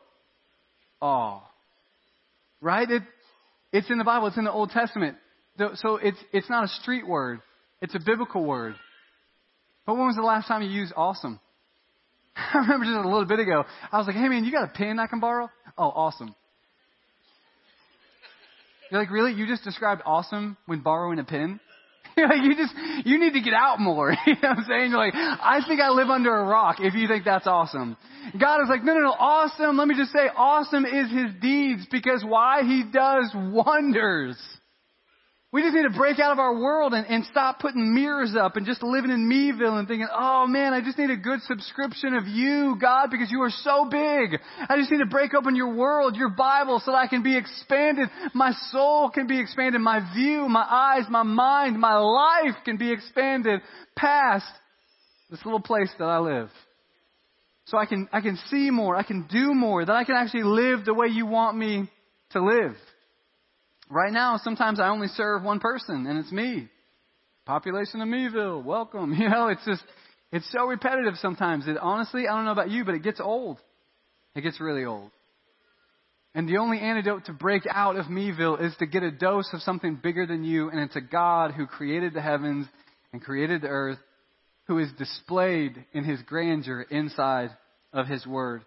awe. 1.01 1.41
Right? 2.61 2.89
It, 2.89 3.03
it's 3.71 3.89
in 3.89 3.97
the 3.97 4.03
Bible. 4.03 4.27
It's 4.27 4.37
in 4.37 4.43
the 4.43 4.51
Old 4.51 4.69
Testament. 4.71 5.17
So 5.57 5.97
it's, 5.97 6.17
it's 6.31 6.49
not 6.49 6.65
a 6.65 6.67
street 6.67 7.07
word. 7.07 7.41
It's 7.81 7.95
a 7.95 7.99
biblical 7.99 8.43
word. 8.43 8.75
But 9.85 9.95
when 9.95 10.07
was 10.07 10.15
the 10.15 10.21
last 10.21 10.47
time 10.47 10.61
you 10.61 10.69
used 10.69 10.93
awesome? 10.95 11.39
I 12.35 12.59
remember 12.59 12.85
just 12.85 12.97
a 12.97 13.07
little 13.07 13.25
bit 13.25 13.39
ago, 13.39 13.63
I 13.91 13.97
was 13.97 14.07
like, 14.07 14.15
hey 14.15 14.27
man, 14.27 14.43
you 14.43 14.51
got 14.51 14.65
a 14.65 14.71
pen 14.73 14.99
I 14.99 15.07
can 15.07 15.19
borrow? 15.19 15.49
Oh, 15.77 15.89
awesome. 15.89 16.35
You're 18.91 19.01
like, 19.01 19.11
really? 19.11 19.33
You 19.33 19.47
just 19.47 19.63
described 19.63 20.01
awesome 20.05 20.57
when 20.65 20.81
borrowing 20.81 21.19
a 21.19 21.23
pen? 21.23 21.59
You're 22.17 22.27
like, 22.27 22.43
you 22.43 22.55
just, 22.55 22.73
you 23.05 23.19
need 23.19 23.33
to 23.33 23.41
get 23.41 23.53
out 23.53 23.79
more. 23.79 24.11
you 24.25 24.33
know 24.33 24.49
what 24.49 24.57
I'm 24.57 24.65
saying? 24.67 24.91
You're 24.91 24.99
like, 24.99 25.13
I 25.13 25.59
think 25.67 25.81
I 25.81 25.89
live 25.89 26.09
under 26.09 26.35
a 26.35 26.43
rock 26.43 26.77
if 26.79 26.93
you 26.93 27.07
think 27.07 27.25
that's 27.25 27.47
awesome. 27.47 27.97
God 28.39 28.63
is 28.63 28.69
like, 28.69 28.83
no, 28.83 28.93
no, 28.93 29.01
no, 29.01 29.11
awesome. 29.11 29.77
Let 29.77 29.87
me 29.87 29.95
just 29.95 30.11
say, 30.11 30.27
awesome 30.35 30.85
is 30.85 31.11
his 31.11 31.41
deeds 31.41 31.85
because 31.91 32.23
why? 32.25 32.61
He 32.63 32.83
does 32.91 33.31
wonders. 33.35 34.37
We 35.53 35.61
just 35.61 35.73
need 35.73 35.83
to 35.83 35.97
break 35.97 36.19
out 36.19 36.33
of 36.33 36.39
our 36.39 36.53
world 36.53 36.93
and, 36.93 37.07
and 37.07 37.23
stop 37.31 37.59
putting 37.59 37.95
mirrors 37.95 38.35
up 38.37 38.57
and 38.57 38.65
just 38.65 38.83
living 38.83 39.11
in 39.11 39.29
Meville 39.29 39.79
and 39.79 39.87
thinking, 39.87 40.07
oh 40.13 40.45
man, 40.45 40.73
I 40.73 40.81
just 40.81 40.97
need 40.97 41.09
a 41.09 41.15
good 41.15 41.41
subscription 41.43 42.15
of 42.15 42.27
you, 42.27 42.75
God, 42.79 43.11
because 43.11 43.31
you 43.31 43.41
are 43.43 43.49
so 43.49 43.87
big. 43.89 44.41
I 44.67 44.75
just 44.77 44.91
need 44.91 44.97
to 44.97 45.05
break 45.05 45.33
open 45.33 45.55
your 45.55 45.73
world, 45.73 46.17
your 46.17 46.29
Bible, 46.29 46.81
so 46.83 46.91
that 46.91 46.97
I 46.97 47.07
can 47.07 47.23
be 47.23 47.37
expanded. 47.37 48.09
My 48.33 48.51
soul 48.71 49.09
can 49.09 49.27
be 49.27 49.39
expanded. 49.39 49.79
My 49.79 50.01
view, 50.13 50.49
my 50.49 50.67
eyes, 50.69 51.05
my 51.09 51.23
mind, 51.23 51.79
my 51.79 51.95
life 51.95 52.55
can 52.65 52.75
be 52.75 52.91
expanded 52.91 53.61
past 53.95 54.45
this 55.29 55.43
little 55.45 55.61
place 55.61 55.89
that 55.97 56.05
I 56.05 56.19
live. 56.19 56.49
So 57.67 57.77
I 57.77 57.85
can, 57.85 58.09
I 58.11 58.19
can 58.19 58.37
see 58.49 58.69
more, 58.69 58.97
I 58.97 59.03
can 59.03 59.27
do 59.31 59.53
more, 59.53 59.85
that 59.85 59.95
I 59.95 60.03
can 60.03 60.15
actually 60.15 60.43
live 60.43 60.83
the 60.83 60.93
way 60.93 61.07
you 61.07 61.25
want 61.25 61.57
me 61.57 61.89
to 62.31 62.43
live. 62.43 62.75
Right 63.89 64.11
now, 64.11 64.37
sometimes 64.43 64.79
I 64.79 64.89
only 64.89 65.07
serve 65.07 65.43
one 65.43 65.59
person, 65.59 66.07
and 66.07 66.19
it's 66.19 66.31
me. 66.31 66.67
Population 67.45 68.01
of 68.01 68.07
Meville, 68.07 68.61
welcome. 68.61 69.13
You 69.17 69.29
know, 69.29 69.47
it's 69.47 69.63
just, 69.65 69.83
it's 70.31 70.49
so 70.51 70.65
repetitive 70.65 71.15
sometimes. 71.21 71.67
It 71.67 71.77
honestly, 71.77 72.27
I 72.27 72.35
don't 72.35 72.45
know 72.45 72.51
about 72.51 72.69
you, 72.69 72.83
but 72.83 72.95
it 72.95 73.03
gets 73.03 73.21
old. 73.21 73.59
It 74.35 74.41
gets 74.41 74.59
really 74.59 74.83
old. 74.83 75.11
And 76.35 76.47
the 76.49 76.57
only 76.57 76.79
antidote 76.79 77.25
to 77.25 77.33
break 77.33 77.63
out 77.69 77.95
of 77.95 78.09
Meville 78.09 78.57
is 78.57 78.75
to 78.77 78.85
get 78.85 79.03
a 79.03 79.11
dose 79.11 79.49
of 79.53 79.61
something 79.61 79.95
bigger 79.95 80.27
than 80.27 80.43
you, 80.43 80.69
and 80.69 80.81
it's 80.81 80.95
a 80.97 81.01
God 81.01 81.53
who 81.53 81.65
created 81.65 82.13
the 82.13 82.21
heavens 82.21 82.67
and 83.13 83.23
created 83.23 83.61
the 83.61 83.69
earth, 83.69 83.97
who 84.67 84.79
is 84.79 84.89
displayed 84.99 85.85
in 85.93 86.03
his 86.03 86.21
grandeur 86.23 86.81
inside 86.81 87.51
of 87.93 88.07
his 88.07 88.27
word. 88.27 88.65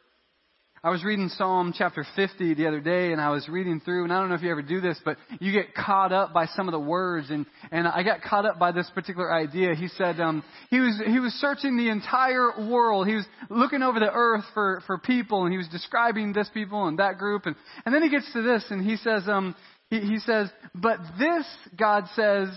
I 0.82 0.88
was 0.88 1.04
reading 1.04 1.28
Psalm 1.28 1.74
chapter 1.76 2.06
50 2.16 2.54
the 2.54 2.66
other 2.66 2.80
day 2.80 3.12
and 3.12 3.20
I 3.20 3.28
was 3.28 3.46
reading 3.50 3.82
through 3.84 4.04
and 4.04 4.12
I 4.14 4.18
don't 4.18 4.30
know 4.30 4.34
if 4.34 4.40
you 4.40 4.50
ever 4.50 4.62
do 4.62 4.80
this, 4.80 4.98
but 5.04 5.18
you 5.38 5.52
get 5.52 5.74
caught 5.74 6.10
up 6.10 6.32
by 6.32 6.46
some 6.46 6.68
of 6.68 6.72
the 6.72 6.80
words 6.80 7.28
and, 7.28 7.44
and 7.70 7.86
I 7.86 8.02
got 8.02 8.22
caught 8.22 8.46
up 8.46 8.58
by 8.58 8.72
this 8.72 8.90
particular 8.94 9.30
idea. 9.30 9.74
He 9.74 9.88
said, 9.88 10.18
um, 10.20 10.42
he 10.70 10.80
was, 10.80 10.98
he 11.06 11.20
was 11.20 11.34
searching 11.34 11.76
the 11.76 11.90
entire 11.90 12.66
world. 12.66 13.06
He 13.06 13.14
was 13.14 13.26
looking 13.50 13.82
over 13.82 14.00
the 14.00 14.10
earth 14.10 14.44
for, 14.54 14.82
for 14.86 14.96
people 14.96 15.44
and 15.44 15.52
he 15.52 15.58
was 15.58 15.68
describing 15.68 16.32
this 16.32 16.48
people 16.54 16.88
and 16.88 16.98
that 16.98 17.18
group 17.18 17.44
and, 17.44 17.56
and 17.84 17.94
then 17.94 18.02
he 18.02 18.08
gets 18.08 18.32
to 18.32 18.40
this 18.40 18.64
and 18.70 18.82
he 18.82 18.96
says, 18.96 19.24
um, 19.28 19.54
he, 19.90 20.00
he 20.00 20.18
says, 20.20 20.48
but 20.74 20.96
this, 21.18 21.44
God 21.78 22.04
says, 22.16 22.48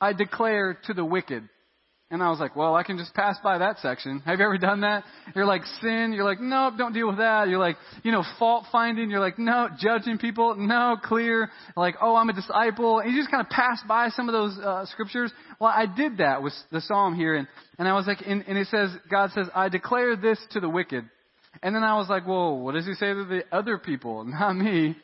I 0.00 0.14
declare 0.14 0.80
to 0.86 0.94
the 0.94 1.04
wicked. 1.04 1.48
And 2.12 2.22
I 2.22 2.28
was 2.28 2.38
like, 2.38 2.54
well, 2.54 2.74
I 2.74 2.82
can 2.82 2.98
just 2.98 3.14
pass 3.14 3.38
by 3.42 3.56
that 3.56 3.78
section. 3.78 4.20
Have 4.26 4.38
you 4.38 4.44
ever 4.44 4.58
done 4.58 4.82
that? 4.82 5.02
You're 5.34 5.46
like 5.46 5.62
sin. 5.80 6.12
You're 6.14 6.26
like, 6.26 6.42
nope, 6.42 6.74
don't 6.76 6.92
deal 6.92 7.08
with 7.08 7.16
that. 7.16 7.48
You're 7.48 7.58
like, 7.58 7.78
you 8.02 8.12
know, 8.12 8.22
fault 8.38 8.66
finding. 8.70 9.08
You're 9.08 9.18
like, 9.18 9.38
no, 9.38 9.70
judging 9.78 10.18
people. 10.18 10.54
No, 10.54 10.96
clear. 11.02 11.48
Like, 11.74 11.94
oh, 12.02 12.14
I'm 12.14 12.28
a 12.28 12.34
disciple. 12.34 12.98
And 12.98 13.10
you 13.10 13.18
just 13.18 13.30
kind 13.30 13.40
of 13.40 13.48
pass 13.48 13.80
by 13.88 14.10
some 14.10 14.28
of 14.28 14.34
those 14.34 14.58
uh, 14.58 14.84
scriptures. 14.90 15.32
Well, 15.58 15.72
I 15.74 15.86
did 15.86 16.18
that 16.18 16.42
with 16.42 16.52
the 16.70 16.82
psalm 16.82 17.14
here. 17.14 17.34
And, 17.34 17.48
and 17.78 17.88
I 17.88 17.94
was 17.94 18.06
like, 18.06 18.18
and, 18.26 18.44
and 18.46 18.58
it 18.58 18.66
says, 18.66 18.90
God 19.10 19.30
says, 19.30 19.46
I 19.54 19.70
declare 19.70 20.14
this 20.14 20.38
to 20.50 20.60
the 20.60 20.68
wicked. 20.68 21.08
And 21.62 21.74
then 21.74 21.82
I 21.82 21.96
was 21.96 22.10
like, 22.10 22.26
well, 22.26 22.58
what 22.58 22.74
does 22.74 22.84
he 22.84 22.92
say 22.92 23.14
to 23.14 23.24
the 23.24 23.44
other 23.50 23.78
people? 23.78 24.22
Not 24.26 24.54
me. 24.54 24.96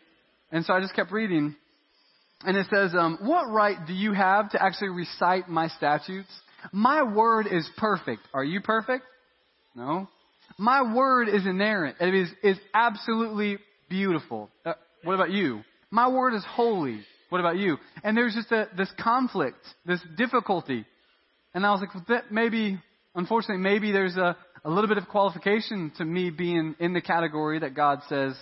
And 0.53 0.63
so 0.63 0.75
I 0.75 0.81
just 0.83 0.95
kept 0.95 1.11
reading. 1.11 1.57
And 2.45 2.55
it 2.55 2.67
says, 2.71 2.93
um, 2.95 3.17
what 3.23 3.51
right 3.51 3.79
do 3.87 3.95
you 3.95 4.13
have 4.13 4.51
to 4.51 4.63
actually 4.63 4.91
recite 4.91 5.49
my 5.49 5.69
statutes? 5.69 6.29
My 6.73 7.03
word 7.03 7.47
is 7.51 7.69
perfect. 7.77 8.23
Are 8.35 8.45
you 8.45 8.61
perfect? 8.61 9.05
No. 9.75 10.09
My 10.59 10.95
word 10.95 11.29
is 11.29 11.47
inerrant. 11.47 11.97
It 12.01 12.15
is, 12.15 12.29
is 12.43 12.59
absolutely 12.75 13.59
beautiful. 13.89 14.51
Uh, 14.65 14.75
what 15.05 15.15
about 15.15 15.31
you? 15.31 15.63
My 15.91 16.09
word 16.09 16.35
is 16.35 16.45
holy. 16.47 17.01
What 17.29 17.41
about 17.41 17.59
you? 17.59 17.77
And 18.03 18.17
there's 18.17 18.35
just 18.35 18.51
a, 18.53 18.69
this 18.77 18.91
conflict, 18.99 19.59
this 19.87 20.01
difficulty. 20.17 20.85
And 21.55 21.65
I 21.65 21.71
was 21.73 21.81
like, 21.81 22.09
well, 22.09 22.23
maybe, 22.31 22.79
unfortunately, 23.15 23.63
maybe 23.63 23.93
there's 23.93 24.17
a, 24.17 24.37
a 24.65 24.71
little 24.71 24.89
bit 24.89 24.99
of 24.99 25.09
qualification 25.09 25.93
to 25.99 26.05
me 26.05 26.31
being 26.31 26.75
in 26.81 26.93
the 26.93 27.01
category 27.01 27.61
that 27.61 27.75
God 27.75 28.01
says 28.09 28.35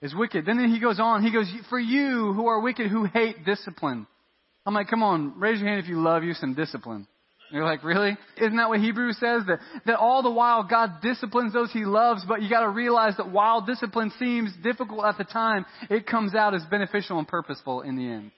is 0.00 0.14
wicked. 0.14 0.46
Then 0.46 0.72
he 0.72 0.80
goes 0.80 1.00
on, 1.00 1.22
he 1.22 1.32
goes, 1.32 1.52
for 1.68 1.78
you 1.78 2.32
who 2.32 2.46
are 2.46 2.60
wicked, 2.60 2.88
who 2.88 3.04
hate 3.04 3.44
discipline. 3.44 4.06
I'm 4.64 4.74
like, 4.74 4.88
come 4.88 5.02
on, 5.02 5.38
raise 5.38 5.60
your 5.60 5.68
hand 5.68 5.82
if 5.82 5.88
you 5.88 6.00
love 6.00 6.24
you 6.24 6.34
some 6.34 6.54
discipline. 6.54 7.06
You're 7.50 7.64
like, 7.64 7.82
really? 7.82 8.16
Isn't 8.36 8.56
that 8.56 8.68
what 8.68 8.80
Hebrews 8.80 9.18
says? 9.18 9.42
That, 9.46 9.60
that 9.86 9.98
all 9.98 10.22
the 10.22 10.30
while 10.30 10.64
God 10.64 11.00
disciplines 11.02 11.52
those 11.52 11.72
he 11.72 11.84
loves, 11.84 12.24
but 12.28 12.42
you 12.42 12.50
gotta 12.50 12.68
realize 12.68 13.16
that 13.16 13.30
while 13.30 13.62
discipline 13.62 14.12
seems 14.18 14.52
difficult 14.62 15.04
at 15.04 15.16
the 15.16 15.24
time, 15.24 15.64
it 15.88 16.06
comes 16.06 16.34
out 16.34 16.54
as 16.54 16.62
beneficial 16.70 17.18
and 17.18 17.26
purposeful 17.26 17.82
in 17.82 17.96
the 17.96 18.06
end. 18.06 18.30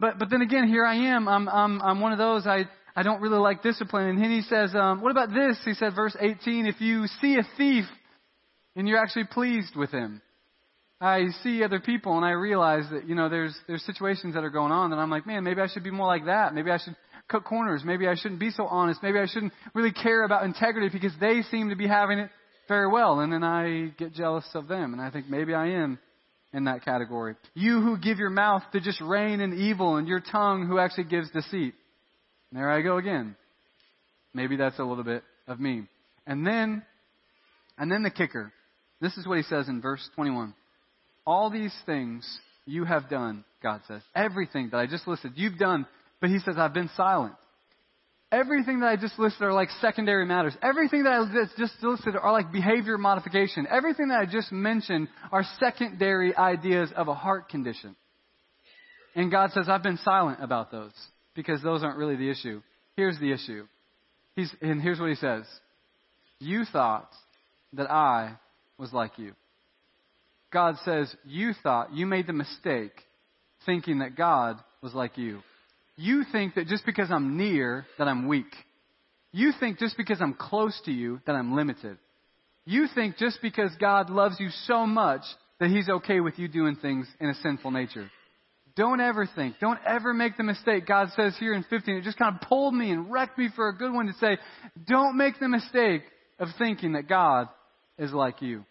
But, 0.00 0.18
but 0.18 0.30
then 0.30 0.42
again, 0.42 0.66
here 0.66 0.84
I 0.84 1.14
am. 1.14 1.28
I'm, 1.28 1.48
I'm, 1.48 1.80
I'm 1.80 2.00
one 2.00 2.12
of 2.12 2.18
those, 2.18 2.46
I, 2.46 2.64
I 2.96 3.02
don't 3.02 3.20
really 3.20 3.38
like 3.38 3.62
discipline. 3.62 4.08
And 4.08 4.18
then 4.18 4.30
he 4.30 4.42
says, 4.42 4.74
um, 4.74 5.00
what 5.00 5.10
about 5.10 5.30
this? 5.30 5.58
He 5.64 5.74
said, 5.74 5.94
verse 5.94 6.16
18, 6.18 6.66
if 6.66 6.80
you 6.80 7.06
see 7.20 7.36
a 7.36 7.46
thief 7.56 7.84
and 8.76 8.88
you're 8.88 8.98
actually 8.98 9.24
pleased 9.24 9.76
with 9.76 9.90
him. 9.90 10.20
I 11.00 11.26
see 11.42 11.62
other 11.62 11.80
people 11.80 12.16
and 12.16 12.24
I 12.24 12.30
realize 12.30 12.84
that, 12.90 13.08
you 13.08 13.14
know, 13.14 13.28
there's, 13.28 13.54
there's 13.66 13.84
situations 13.84 14.34
that 14.34 14.44
are 14.44 14.50
going 14.50 14.72
on 14.72 14.90
that 14.90 14.96
I'm 14.96 15.10
like, 15.10 15.26
man, 15.26 15.44
maybe 15.44 15.60
I 15.60 15.68
should 15.68 15.84
be 15.84 15.90
more 15.90 16.06
like 16.06 16.26
that. 16.26 16.54
Maybe 16.54 16.70
I 16.70 16.78
should 16.78 16.96
cut 17.28 17.44
corners. 17.44 17.82
Maybe 17.84 18.06
I 18.06 18.14
shouldn't 18.14 18.40
be 18.40 18.50
so 18.50 18.66
honest. 18.66 19.02
Maybe 19.02 19.18
I 19.18 19.26
shouldn't 19.26 19.52
really 19.74 19.92
care 19.92 20.24
about 20.24 20.44
integrity 20.44 20.88
because 20.90 21.12
they 21.20 21.42
seem 21.50 21.70
to 21.70 21.76
be 21.76 21.86
having 21.86 22.18
it 22.18 22.30
very 22.68 22.88
well. 22.88 23.20
And 23.20 23.32
then 23.32 23.42
I 23.42 23.92
get 23.98 24.12
jealous 24.12 24.46
of 24.54 24.68
them. 24.68 24.92
And 24.92 25.02
I 25.02 25.10
think 25.10 25.28
maybe 25.28 25.54
I 25.54 25.68
am 25.68 25.98
in 26.52 26.64
that 26.64 26.84
category. 26.84 27.34
You 27.54 27.80
who 27.80 27.98
give 27.98 28.18
your 28.18 28.30
mouth 28.30 28.62
to 28.72 28.80
just 28.80 29.00
rain 29.00 29.40
in 29.40 29.58
evil 29.58 29.96
and 29.96 30.06
your 30.06 30.20
tongue 30.20 30.66
who 30.66 30.78
actually 30.78 31.04
gives 31.04 31.30
deceit. 31.30 31.74
And 32.50 32.60
there 32.60 32.70
I 32.70 32.82
go 32.82 32.96
again. 32.98 33.36
Maybe 34.32 34.56
that's 34.56 34.78
a 34.78 34.84
little 34.84 35.04
bit 35.04 35.22
of 35.46 35.60
me. 35.60 35.82
And 36.26 36.46
then, 36.46 36.82
and 37.76 37.90
then 37.90 38.02
the 38.02 38.10
kicker. 38.10 38.52
This 39.00 39.16
is 39.16 39.26
what 39.26 39.36
he 39.36 39.42
says 39.44 39.68
in 39.68 39.80
verse 39.80 40.08
21. 40.14 40.54
All 41.26 41.50
these 41.50 41.74
things 41.86 42.26
you 42.66 42.84
have 42.84 43.08
done, 43.08 43.44
God 43.62 43.80
says. 43.88 44.02
Everything 44.14 44.70
that 44.70 44.78
I 44.78 44.86
just 44.86 45.06
listed, 45.06 45.32
you've 45.34 45.58
done 45.58 45.86
but 46.24 46.30
he 46.30 46.38
says, 46.38 46.54
I've 46.56 46.72
been 46.72 46.88
silent. 46.96 47.34
Everything 48.32 48.80
that 48.80 48.86
I 48.86 48.96
just 48.96 49.18
listed 49.18 49.42
are 49.42 49.52
like 49.52 49.68
secondary 49.82 50.24
matters. 50.24 50.54
Everything 50.62 51.02
that 51.02 51.12
I 51.12 51.44
just 51.58 51.74
listed 51.82 52.16
are 52.16 52.32
like 52.32 52.50
behavior 52.50 52.96
modification. 52.96 53.66
Everything 53.70 54.08
that 54.08 54.20
I 54.20 54.24
just 54.24 54.50
mentioned 54.50 55.08
are 55.30 55.44
secondary 55.60 56.34
ideas 56.34 56.90
of 56.96 57.08
a 57.08 57.14
heart 57.14 57.50
condition. 57.50 57.94
And 59.14 59.30
God 59.30 59.50
says, 59.52 59.68
I've 59.68 59.82
been 59.82 59.98
silent 59.98 60.38
about 60.42 60.72
those 60.72 60.94
because 61.34 61.62
those 61.62 61.82
aren't 61.82 61.98
really 61.98 62.16
the 62.16 62.30
issue. 62.30 62.62
Here's 62.96 63.20
the 63.20 63.30
issue. 63.30 63.66
He's, 64.34 64.50
and 64.62 64.80
here's 64.80 64.98
what 64.98 65.10
he 65.10 65.16
says. 65.16 65.44
You 66.38 66.64
thought 66.64 67.10
that 67.74 67.90
I 67.90 68.38
was 68.78 68.94
like 68.94 69.18
you. 69.18 69.34
God 70.50 70.76
says, 70.86 71.14
you 71.26 71.52
thought, 71.62 71.92
you 71.92 72.06
made 72.06 72.26
the 72.26 72.32
mistake 72.32 72.92
thinking 73.66 73.98
that 73.98 74.16
God 74.16 74.56
was 74.80 74.94
like 74.94 75.18
you. 75.18 75.42
You 75.96 76.24
think 76.32 76.54
that 76.54 76.66
just 76.66 76.84
because 76.84 77.10
I'm 77.10 77.36
near, 77.36 77.86
that 77.98 78.08
I'm 78.08 78.26
weak. 78.26 78.52
You 79.32 79.52
think 79.58 79.78
just 79.78 79.96
because 79.96 80.20
I'm 80.20 80.34
close 80.34 80.80
to 80.84 80.92
you, 80.92 81.20
that 81.26 81.34
I'm 81.34 81.54
limited. 81.54 81.98
You 82.66 82.86
think 82.94 83.16
just 83.16 83.40
because 83.42 83.70
God 83.80 84.10
loves 84.10 84.36
you 84.38 84.48
so 84.66 84.86
much, 84.86 85.22
that 85.60 85.70
He's 85.70 85.88
okay 85.88 86.20
with 86.20 86.38
you 86.38 86.48
doing 86.48 86.76
things 86.76 87.06
in 87.20 87.28
a 87.28 87.34
sinful 87.34 87.70
nature. 87.70 88.10
Don't 88.76 89.00
ever 89.00 89.28
think, 89.36 89.56
don't 89.60 89.78
ever 89.86 90.12
make 90.12 90.36
the 90.36 90.42
mistake. 90.42 90.86
God 90.86 91.08
says 91.14 91.36
here 91.38 91.54
in 91.54 91.64
15, 91.70 91.96
it 91.96 92.02
just 92.02 92.18
kind 92.18 92.34
of 92.34 92.48
pulled 92.48 92.74
me 92.74 92.90
and 92.90 93.10
wrecked 93.10 93.38
me 93.38 93.48
for 93.54 93.68
a 93.68 93.76
good 93.76 93.92
one 93.92 94.06
to 94.06 94.12
say, 94.14 94.36
don't 94.88 95.16
make 95.16 95.38
the 95.38 95.48
mistake 95.48 96.02
of 96.40 96.48
thinking 96.58 96.92
that 96.94 97.08
God 97.08 97.48
is 97.98 98.12
like 98.12 98.42
you. 98.42 98.64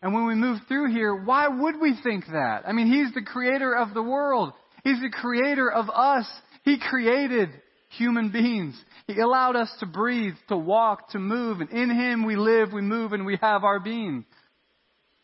And 0.00 0.14
when 0.14 0.26
we 0.26 0.34
move 0.34 0.60
through 0.68 0.92
here, 0.92 1.14
why 1.14 1.48
would 1.48 1.80
we 1.80 1.98
think 2.04 2.26
that? 2.26 2.62
I 2.66 2.72
mean, 2.72 2.86
He's 2.86 3.12
the 3.14 3.22
creator 3.22 3.74
of 3.74 3.94
the 3.94 4.02
world. 4.02 4.52
He's 4.84 5.00
the 5.00 5.10
creator 5.10 5.70
of 5.70 5.90
us. 5.90 6.26
He 6.62 6.78
created 6.78 7.48
human 7.96 8.30
beings. 8.30 8.80
He 9.06 9.18
allowed 9.18 9.56
us 9.56 9.72
to 9.80 9.86
breathe, 9.86 10.34
to 10.48 10.56
walk, 10.56 11.10
to 11.10 11.18
move, 11.18 11.60
and 11.60 11.70
in 11.70 11.90
Him 11.90 12.24
we 12.24 12.36
live, 12.36 12.72
we 12.72 12.82
move, 12.82 13.12
and 13.12 13.26
we 13.26 13.38
have 13.40 13.64
our 13.64 13.80
being. 13.80 14.24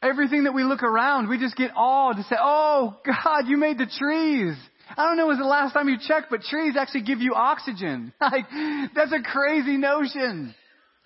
Everything 0.02 0.44
that 0.44 0.54
we 0.54 0.64
look 0.64 0.82
around, 0.82 1.28
we 1.28 1.38
just 1.38 1.56
get 1.56 1.72
awed 1.76 2.16
to 2.16 2.22
say, 2.24 2.36
Oh, 2.40 2.96
God, 3.04 3.46
you 3.46 3.58
made 3.58 3.78
the 3.78 3.90
trees. 3.98 4.56
I 4.96 5.04
don't 5.04 5.16
know 5.16 5.26
was 5.26 5.38
the 5.38 5.44
last 5.44 5.72
time 5.72 5.88
you 5.88 5.98
checked, 6.00 6.30
but 6.30 6.42
trees 6.42 6.74
actually 6.76 7.02
give 7.02 7.20
you 7.20 7.34
oxygen. 7.34 8.12
Like, 8.20 8.46
that's 8.94 9.12
a 9.12 9.22
crazy 9.22 9.76
notion. 9.76 10.54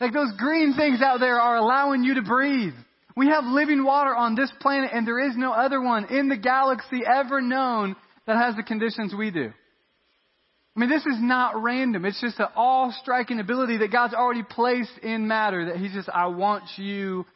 Like 0.00 0.12
those 0.12 0.32
green 0.36 0.74
things 0.74 1.00
out 1.02 1.20
there 1.20 1.40
are 1.40 1.56
allowing 1.56 2.02
you 2.02 2.14
to 2.14 2.22
breathe. 2.22 2.74
We 3.16 3.28
have 3.28 3.44
living 3.44 3.84
water 3.84 4.14
on 4.14 4.34
this 4.34 4.52
planet 4.60 4.90
and 4.92 5.06
there 5.06 5.28
is 5.28 5.36
no 5.36 5.52
other 5.52 5.80
one 5.80 6.06
in 6.06 6.28
the 6.28 6.36
galaxy 6.36 7.02
ever 7.06 7.40
known 7.40 7.94
that 8.26 8.36
has 8.36 8.56
the 8.56 8.62
conditions 8.62 9.14
we 9.16 9.30
do. 9.30 9.52
I 10.76 10.80
mean, 10.80 10.88
this 10.88 11.06
is 11.06 11.16
not 11.20 11.62
random. 11.62 12.04
It's 12.04 12.20
just 12.20 12.40
an 12.40 12.48
all-striking 12.56 13.38
ability 13.38 13.78
that 13.78 13.92
God's 13.92 14.14
already 14.14 14.42
placed 14.42 14.98
in 15.02 15.28
matter 15.28 15.66
that 15.66 15.76
He's 15.76 15.92
just, 15.92 16.08
I 16.08 16.26
want 16.26 16.64
you 16.76 17.26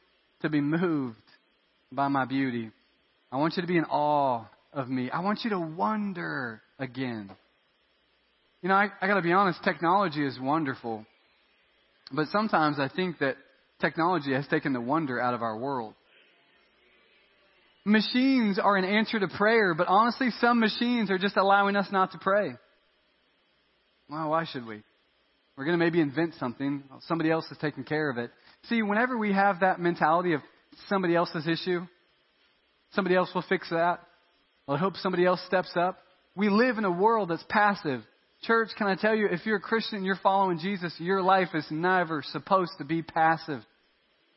to 0.42 0.48
be 0.48 0.60
moved 0.60 1.16
by 1.92 2.08
my 2.08 2.24
beauty. 2.24 2.70
I 3.30 3.36
want 3.36 3.56
you 3.56 3.62
to 3.62 3.68
be 3.68 3.76
in 3.76 3.84
awe 3.84 4.44
of 4.72 4.88
me. 4.88 5.10
I 5.10 5.20
want 5.20 5.40
you 5.44 5.50
to 5.50 5.60
wonder 5.60 6.60
again. 6.78 7.30
You 8.62 8.70
know, 8.70 8.74
I, 8.74 8.88
I 9.00 9.06
gotta 9.06 9.22
be 9.22 9.32
honest, 9.32 9.62
technology 9.62 10.26
is 10.26 10.38
wonderful. 10.40 11.06
But 12.10 12.26
sometimes 12.28 12.80
I 12.80 12.88
think 12.88 13.18
that 13.20 13.36
technology 13.80 14.32
has 14.32 14.46
taken 14.48 14.72
the 14.72 14.80
wonder 14.80 15.20
out 15.20 15.34
of 15.34 15.42
our 15.42 15.56
world. 15.56 15.94
Machines 17.88 18.58
are 18.58 18.76
an 18.76 18.84
answer 18.84 19.18
to 19.18 19.28
prayer, 19.28 19.72
but 19.72 19.86
honestly, 19.88 20.28
some 20.42 20.60
machines 20.60 21.10
are 21.10 21.16
just 21.16 21.38
allowing 21.38 21.74
us 21.74 21.86
not 21.90 22.12
to 22.12 22.18
pray. 22.18 22.50
Well, 24.10 24.28
why 24.28 24.44
should 24.44 24.66
we? 24.66 24.82
We're 25.56 25.64
going 25.64 25.78
to 25.78 25.82
maybe 25.82 26.02
invent 26.02 26.34
something. 26.38 26.82
Somebody 27.06 27.30
else 27.30 27.46
is 27.50 27.56
taking 27.62 27.84
care 27.84 28.10
of 28.10 28.18
it. 28.18 28.30
See, 28.64 28.82
whenever 28.82 29.16
we 29.16 29.32
have 29.32 29.60
that 29.60 29.80
mentality 29.80 30.34
of 30.34 30.42
somebody 30.90 31.16
else's 31.16 31.48
issue, 31.48 31.80
somebody 32.92 33.16
else 33.16 33.30
will 33.34 33.44
fix 33.48 33.70
that. 33.70 34.00
Well, 34.66 34.76
I 34.76 34.80
hope 34.80 34.96
somebody 34.96 35.24
else 35.24 35.40
steps 35.46 35.72
up. 35.74 35.96
We 36.36 36.50
live 36.50 36.76
in 36.76 36.84
a 36.84 36.90
world 36.90 37.30
that's 37.30 37.44
passive. 37.48 38.02
Church, 38.42 38.68
can 38.76 38.86
I 38.86 38.96
tell 38.96 39.14
you, 39.14 39.28
if 39.30 39.46
you're 39.46 39.56
a 39.56 39.60
Christian, 39.60 40.04
you're 40.04 40.20
following 40.22 40.58
Jesus, 40.58 40.94
your 40.98 41.22
life 41.22 41.48
is 41.54 41.64
never 41.70 42.22
supposed 42.32 42.72
to 42.80 42.84
be 42.84 43.00
passive. 43.00 43.62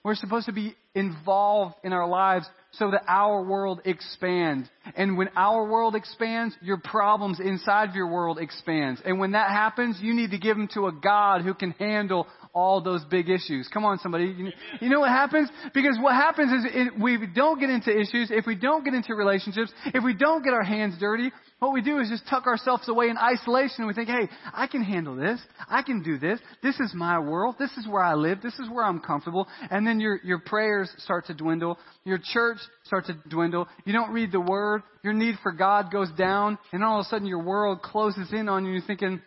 We're 0.05 0.15
supposed 0.15 0.45
to 0.45 0.53
be 0.53 0.73
involved 0.95 1.75
in 1.83 1.91
our 1.91 2.07
lives 2.07 2.47
so 2.73 2.91
that 2.91 3.03
our 3.07 3.43
world 3.43 3.81
expands. 3.85 4.69
And 4.95 5.17
when 5.17 5.29
our 5.35 5.69
world 5.69 5.95
expands, 5.95 6.55
your 6.61 6.77
problems 6.77 7.39
inside 7.39 7.89
of 7.89 7.95
your 7.95 8.07
world 8.07 8.39
expands. 8.39 9.01
And 9.05 9.19
when 9.19 9.31
that 9.31 9.49
happens, 9.49 9.97
you 10.01 10.13
need 10.13 10.31
to 10.31 10.37
give 10.37 10.55
them 10.55 10.69
to 10.73 10.87
a 10.87 10.91
God 10.91 11.41
who 11.41 11.53
can 11.53 11.71
handle 11.71 12.27
all 12.53 12.81
those 12.81 13.03
big 13.05 13.29
issues. 13.29 13.67
Come 13.73 13.85
on, 13.85 13.99
somebody. 13.99 14.51
You, 14.79 14.89
know 14.89 15.01
what 15.01 15.09
happens? 15.09 15.49
Because 15.73 15.97
what 16.01 16.13
happens 16.15 16.51
is 16.51 16.71
if 16.73 17.01
we 17.01 17.27
don't 17.27 17.59
get 17.59 17.69
into 17.69 17.91
issues, 17.91 18.29
if 18.31 18.45
we 18.45 18.55
don't 18.55 18.83
get 18.83 18.93
into 18.93 19.15
relationships, 19.15 19.71
if 19.87 20.03
we 20.03 20.13
don't 20.13 20.43
get 20.43 20.53
our 20.53 20.63
hands 20.63 20.95
dirty, 20.99 21.31
what 21.61 21.73
we 21.73 21.83
do 21.83 21.99
is 21.99 22.09
just 22.09 22.27
tuck 22.27 22.47
ourselves 22.47 22.89
away 22.89 23.09
in 23.09 23.19
isolation 23.19 23.75
and 23.83 23.87
we 23.87 23.93
think, 23.93 24.09
hey, 24.09 24.27
I 24.51 24.65
can 24.65 24.81
handle 24.81 25.15
this. 25.15 25.39
I 25.69 25.83
can 25.83 26.01
do 26.01 26.17
this. 26.17 26.39
This 26.63 26.79
is 26.79 26.91
my 26.95 27.19
world. 27.19 27.53
This 27.59 27.69
is 27.77 27.87
where 27.87 28.01
I 28.01 28.15
live. 28.15 28.41
This 28.41 28.57
is 28.57 28.67
where 28.67 28.83
I'm 28.83 28.99
comfortable. 28.99 29.47
And 29.69 29.85
then 29.85 29.99
your, 29.99 30.19
your 30.23 30.39
prayers 30.39 30.91
start 30.97 31.27
to 31.27 31.35
dwindle. 31.35 31.77
Your 32.03 32.17
church 32.17 32.57
starts 32.85 33.09
to 33.09 33.29
dwindle. 33.29 33.67
You 33.85 33.93
don't 33.93 34.11
read 34.11 34.31
the 34.31 34.41
word. 34.41 34.81
Your 35.03 35.13
need 35.13 35.35
for 35.43 35.51
God 35.51 35.91
goes 35.91 36.09
down. 36.17 36.57
And 36.73 36.83
all 36.83 36.99
of 36.99 37.05
a 37.05 37.09
sudden 37.09 37.27
your 37.27 37.43
world 37.43 37.83
closes 37.83 38.33
in 38.33 38.49
on 38.49 38.65
you. 38.65 38.71
You're 38.71 38.81
thinking, 38.81 39.21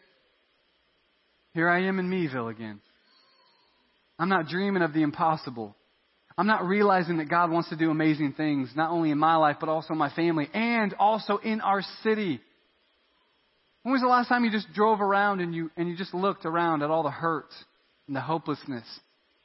here 1.53 1.69
I 1.69 1.85
am 1.85 2.01
in 2.01 2.11
Meville 2.11 2.49
again. 2.51 2.81
I'm 4.19 4.29
not 4.29 4.49
dreaming 4.49 4.83
of 4.83 4.93
the 4.93 5.03
impossible. 5.03 5.77
I'm 6.37 6.47
not 6.49 6.67
realizing 6.67 7.19
that 7.19 7.29
God 7.29 7.51
wants 7.51 7.69
to 7.69 7.77
do 7.77 7.91
amazing 7.91 8.33
things, 8.33 8.71
not 8.75 8.91
only 8.91 9.11
in 9.11 9.19
my 9.19 9.37
life, 9.37 9.57
but 9.61 9.69
also 9.69 9.93
in 9.93 9.99
my 9.99 10.11
family, 10.11 10.49
and 10.53 10.93
also 10.99 11.37
in 11.39 11.61
our 11.61 11.83
city. 12.03 12.41
When 13.83 13.93
was 13.93 14.01
the 14.01 14.09
last 14.09 14.29
time 14.29 14.45
you 14.45 14.51
just 14.51 14.73
drove 14.73 15.01
around 15.01 15.41
and 15.41 15.55
you, 15.55 15.71
and 15.77 15.89
you 15.89 15.97
just 15.97 16.15
looked 16.15 16.45
around 16.45 16.83
at 16.83 16.91
all 16.91 17.03
the 17.03 17.11
hurt 17.11 17.51
and 18.07 18.17
the 18.17 18.21
hopelessness 18.21 18.85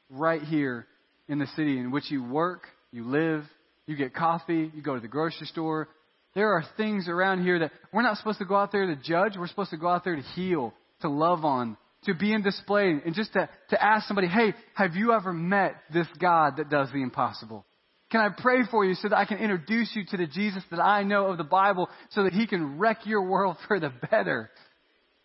right 0.10 0.42
here 0.42 0.88
in 1.28 1.38
the 1.38 1.48
city 1.56 1.78
in 1.78 1.92
which 1.92 2.10
you 2.10 2.24
work, 2.24 2.64
you 2.92 3.04
live, 3.04 3.44
you 3.86 3.96
get 3.96 4.16
coffee, 4.16 4.72
you 4.74 4.82
go 4.82 4.96
to 4.96 5.02
the 5.02 5.08
grocery 5.08 5.46
store? 5.46 5.90
There 6.34 6.54
are 6.54 6.64
things 6.78 7.08
around 7.08 7.44
here 7.44 7.60
that 7.60 7.72
we're 7.94 8.02
not 8.02 8.18
supposed 8.18 8.40
to 8.40 8.46
go 8.46 8.56
out 8.56 8.72
there 8.72 8.88
to 8.88 8.96
judge. 8.96 9.34
We're 9.38 9.48
supposed 9.48 9.72
to 9.72 9.78
go 9.78 9.90
out 9.90 10.04
there 10.04 10.16
to 10.16 10.22
heal, 10.22 10.74
to 11.02 11.10
love 11.10 11.46
on, 11.46 11.78
to 12.04 12.14
be 12.14 12.34
in 12.34 12.42
display 12.42 13.00
and 13.06 13.14
just 13.14 13.34
to, 13.34 13.50
to 13.70 13.84
ask 13.84 14.08
somebody, 14.08 14.28
hey, 14.28 14.54
have 14.74 14.96
you 14.96 15.14
ever 15.14 15.34
met 15.34 15.76
this 15.94 16.08
God 16.20 16.58
that 16.58 16.70
does 16.70 16.90
the 16.92 17.02
impossible? 17.02 17.66
Can 18.12 18.22
I 18.22 18.30
pray 18.36 18.62
for 18.72 18.84
you 18.84 18.96
so 18.96 19.10
that 19.10 19.18
I 19.18 19.26
can 19.26 19.38
introduce 19.38 19.92
you 19.96 20.04
to 20.06 20.18
the 20.18 20.26
Jesus 20.26 20.64
that 20.72 20.80
I 20.80 21.04
know 21.04 21.28
of 21.28 21.38
the 21.38 21.44
Bible 21.44 21.90
so 22.10 22.24
that 22.24 22.34
he 22.34 22.48
can 22.48 22.80
wreck 22.80 23.06
your 23.06 23.22
world 23.24 23.58
for 23.68 23.80
the 23.80 23.92
better? 24.10 24.50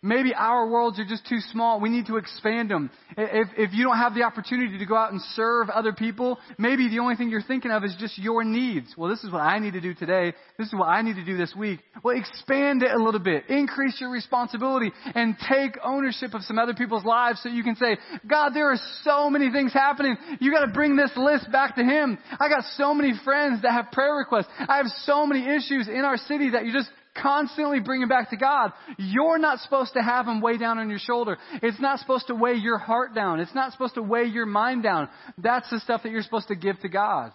Maybe 0.05 0.35
our 0.35 0.69
worlds 0.69 0.99
are 0.99 1.05
just 1.05 1.27
too 1.27 1.39
small. 1.51 1.81
We 1.81 1.89
need 1.89 2.05
to 2.07 2.17
expand 2.17 2.69
them. 2.69 2.91
If, 3.17 3.47
if 3.57 3.73
you 3.73 3.83
don't 3.83 3.97
have 3.97 4.13
the 4.13 4.21
opportunity 4.21 4.77
to 4.77 4.85
go 4.85 4.95
out 4.95 5.11
and 5.11 5.19
serve 5.33 5.69
other 5.69 5.93
people, 5.93 6.37
maybe 6.59 6.89
the 6.89 6.99
only 6.99 7.15
thing 7.15 7.29
you're 7.29 7.41
thinking 7.41 7.71
of 7.71 7.83
is 7.83 7.95
just 7.99 8.17
your 8.19 8.43
needs. 8.43 8.93
Well, 8.95 9.09
this 9.09 9.23
is 9.23 9.31
what 9.31 9.41
I 9.41 9.57
need 9.57 9.73
to 9.73 9.81
do 9.81 9.95
today. 9.95 10.33
This 10.59 10.67
is 10.67 10.73
what 10.73 10.89
I 10.89 11.01
need 11.01 11.15
to 11.15 11.25
do 11.25 11.37
this 11.37 11.55
week. 11.57 11.79
Well, 12.03 12.15
expand 12.15 12.83
it 12.83 12.91
a 12.91 13.01
little 13.01 13.19
bit. 13.19 13.49
Increase 13.49 13.99
your 13.99 14.11
responsibility 14.11 14.91
and 15.15 15.35
take 15.49 15.79
ownership 15.83 16.35
of 16.35 16.43
some 16.43 16.59
other 16.59 16.75
people's 16.75 17.03
lives 17.03 17.41
so 17.41 17.49
you 17.49 17.63
can 17.63 17.75
say, 17.75 17.97
God, 18.29 18.51
there 18.53 18.71
are 18.71 18.79
so 19.03 19.31
many 19.31 19.51
things 19.51 19.73
happening. 19.73 20.17
You 20.39 20.51
gotta 20.51 20.71
bring 20.71 20.95
this 20.95 21.11
list 21.15 21.51
back 21.51 21.75
to 21.77 21.83
Him. 21.83 22.19
I 22.39 22.47
got 22.47 22.63
so 22.75 22.93
many 22.93 23.13
friends 23.23 23.63
that 23.63 23.71
have 23.71 23.91
prayer 23.91 24.13
requests. 24.13 24.49
I 24.59 24.77
have 24.77 24.87
so 25.03 25.25
many 25.25 25.47
issues 25.47 25.87
in 25.87 26.05
our 26.05 26.17
city 26.17 26.51
that 26.51 26.65
you 26.65 26.73
just 26.73 26.89
constantly 27.21 27.79
bring 27.79 28.01
them 28.01 28.09
back 28.09 28.29
to 28.29 28.37
God. 28.37 28.71
You're 28.97 29.37
not 29.37 29.59
supposed 29.59 29.93
to 29.93 30.01
have 30.01 30.25
them 30.25 30.41
weigh 30.41 30.57
down 30.57 30.77
on 30.77 30.89
your 30.89 30.99
shoulder. 30.99 31.37
It's 31.61 31.79
not 31.79 31.99
supposed 31.99 32.27
to 32.27 32.35
weigh 32.35 32.55
your 32.55 32.77
heart 32.77 33.15
down. 33.15 33.39
It's 33.39 33.55
not 33.55 33.71
supposed 33.71 33.95
to 33.95 34.01
weigh 34.01 34.25
your 34.25 34.45
mind 34.45 34.83
down. 34.83 35.09
That's 35.37 35.69
the 35.69 35.79
stuff 35.79 36.03
that 36.03 36.11
you're 36.11 36.23
supposed 36.23 36.49
to 36.49 36.55
give 36.55 36.79
to 36.81 36.89
God. 36.89 37.31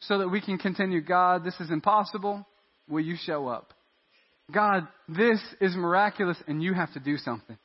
So 0.00 0.18
that 0.18 0.28
we 0.28 0.40
can 0.40 0.58
continue, 0.58 1.00
God, 1.00 1.44
this 1.44 1.58
is 1.60 1.70
impossible. 1.70 2.46
Will 2.88 3.00
you 3.00 3.16
show 3.24 3.48
up? 3.48 3.72
God, 4.52 4.86
this 5.08 5.40
is 5.60 5.74
miraculous 5.74 6.36
and 6.46 6.62
you 6.62 6.74
have 6.74 6.92
to 6.92 7.00
do 7.00 7.16
something. 7.16 7.56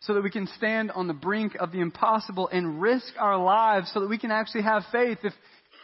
So 0.00 0.14
that 0.14 0.22
we 0.22 0.30
can 0.30 0.46
stand 0.56 0.90
on 0.90 1.08
the 1.08 1.14
brink 1.14 1.56
of 1.58 1.72
the 1.72 1.80
impossible 1.80 2.48
and 2.48 2.80
risk 2.80 3.14
our 3.18 3.42
lives 3.42 3.90
so 3.92 4.00
that 4.00 4.08
we 4.08 4.18
can 4.18 4.30
actually 4.30 4.62
have 4.62 4.84
faith. 4.92 5.18
If, 5.22 5.32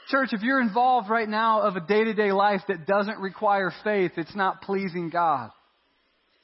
Church, 0.09 0.31
if 0.33 0.43
you're 0.43 0.61
involved 0.61 1.09
right 1.09 1.29
now 1.29 1.63
of 1.63 1.77
a 1.77 1.81
day 1.81 2.05
to 2.05 2.15
day 2.15 2.33
life 2.33 2.63
that 2.69 2.87
doesn't 2.87 3.19
require 3.19 3.73
faith, 3.85 4.13
it's 4.17 4.35
not 4.35 4.63
pleasing 4.63 5.11
God. 5.11 5.51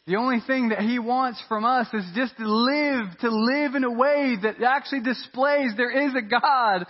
The 0.06 0.16
only 0.16 0.40
thing 0.46 0.70
that 0.70 0.80
He 0.80 0.98
wants 0.98 1.42
from 1.48 1.64
us 1.64 1.86
is 1.92 2.04
just 2.14 2.36
to 2.38 2.48
live, 2.48 3.06
to 3.20 3.30
live 3.30 3.74
in 3.74 3.84
a 3.84 3.90
way 3.90 4.36
that 4.42 4.62
actually 4.62 5.02
displays 5.02 5.72
there 5.76 6.06
is 6.06 6.14
a 6.14 6.22
God 6.22 6.86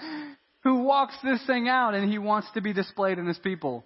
who 0.62 0.82
walks 0.82 1.14
this 1.24 1.44
thing 1.46 1.68
out 1.68 1.94
and 1.94 2.10
He 2.10 2.18
wants 2.18 2.48
to 2.54 2.60
be 2.60 2.72
displayed 2.72 3.18
in 3.18 3.26
His 3.26 3.38
people. 3.38 3.84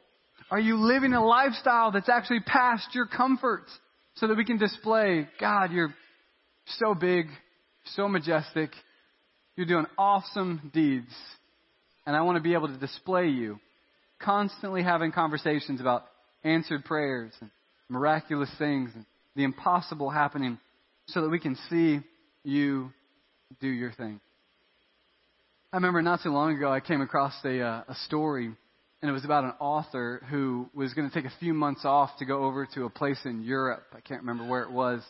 Are 0.51 0.61
you 0.61 0.77
living 0.77 1.15
a 1.15 1.25
lifestyle 1.25 1.93
that's 1.93 2.11
actually 2.11 2.41
past 2.41 2.95
your 2.95 3.07
comfort 3.07 3.65
so 4.17 4.27
that 4.27 4.37
we 4.37 4.45
can 4.45 4.59
display, 4.59 5.27
God, 5.41 5.73
you're 5.73 5.95
so 6.67 6.95
big, 6.95 7.27
so 7.95 8.09
majestic, 8.09 8.71
you're 9.57 9.67
doing 9.67 9.87
awesome 9.97 10.71
deeds 10.75 11.15
and 12.07 12.17
I 12.17 12.23
want 12.23 12.37
to 12.37 12.43
be 12.43 12.55
able 12.55 12.69
to 12.69 12.77
display 12.77 13.29
you, 13.29 13.59
constantly 14.21 14.83
having 14.83 15.13
conversations 15.13 15.81
about 15.81 16.05
answered 16.45 16.85
prayers 16.85 17.33
and 17.41 17.51
miraculous 17.89 18.51
things 18.59 18.91
and 18.95 19.05
the 19.37 19.45
impossible 19.45 20.11
happening 20.11 20.59
so 21.07 21.23
that 21.23 21.29
we 21.29 21.39
can 21.39 21.57
see 21.71 22.01
you 22.45 22.91
do 23.61 23.69
your 23.69 23.93
thing. 23.93 24.21
I 25.73 25.77
remember 25.77 26.03
not 26.03 26.21
too 26.23 26.31
long 26.31 26.57
ago 26.57 26.71
I 26.71 26.81
came 26.81 27.01
across 27.01 27.35
a, 27.45 27.61
uh, 27.61 27.83
a 27.89 27.95
story 28.07 28.47
and 29.03 29.09
it 29.09 29.13
was 29.13 29.25
about 29.25 29.45
an 29.45 29.55
author 29.59 30.23
who 30.31 30.69
was 30.75 30.95
going 30.95 31.09
to 31.09 31.15
take 31.15 31.25
a 31.25 31.35
few 31.41 31.55
months 31.55 31.85
off 31.85 32.11
to 32.19 32.25
go 32.25 32.45
over 32.45 32.67
to 32.75 32.85
a 32.85 32.91
place 32.91 33.19
in 33.25 33.43
Europe. 33.43 33.85
I 33.93 34.01
can't 34.01 34.21
remember 34.21 34.47
where 34.49 34.63
it 34.63 34.71
was, 34.71 35.03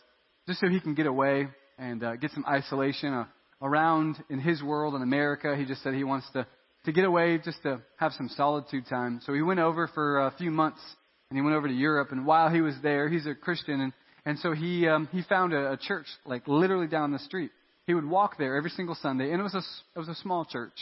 just 0.47 0.59
so 0.59 0.67
he 0.67 0.79
can 0.79 0.95
get 0.95 1.05
away 1.05 1.47
and 1.77 2.03
uh, 2.03 2.15
get 2.15 2.31
some 2.31 2.43
isolation 2.47 3.13
uh, 3.13 3.25
around 3.61 4.23
in 4.29 4.39
his 4.39 4.63
world 4.63 4.95
in 4.95 5.03
America. 5.03 5.55
He 5.55 5.65
just 5.65 5.83
said 5.83 5.93
he 5.93 6.03
wants 6.03 6.27
to 6.33 6.47
to 6.85 6.91
get 6.91 7.05
away, 7.05 7.39
just 7.43 7.61
to 7.63 7.81
have 7.97 8.11
some 8.13 8.29
solitude 8.29 8.85
time. 8.89 9.21
So 9.25 9.33
he 9.33 9.41
went 9.41 9.59
over 9.59 9.87
for 9.87 10.27
a 10.27 10.33
few 10.37 10.51
months, 10.51 10.81
and 11.29 11.37
he 11.37 11.41
went 11.41 11.55
over 11.55 11.67
to 11.67 11.73
Europe. 11.73 12.11
And 12.11 12.25
while 12.25 12.49
he 12.49 12.61
was 12.61 12.75
there, 12.83 13.09
he's 13.09 13.25
a 13.25 13.35
Christian, 13.35 13.79
and 13.81 13.93
and 14.25 14.39
so 14.39 14.53
he 14.53 14.87
um, 14.87 15.09
he 15.11 15.21
found 15.23 15.53
a, 15.53 15.73
a 15.73 15.77
church 15.77 16.05
like 16.25 16.47
literally 16.47 16.87
down 16.87 17.11
the 17.11 17.19
street. 17.19 17.51
He 17.85 17.93
would 17.93 18.05
walk 18.05 18.37
there 18.37 18.55
every 18.55 18.69
single 18.69 18.95
Sunday, 18.95 19.31
and 19.31 19.39
it 19.39 19.43
was 19.43 19.53
a 19.53 19.63
it 19.95 19.99
was 19.99 20.09
a 20.09 20.15
small 20.15 20.45
church. 20.45 20.77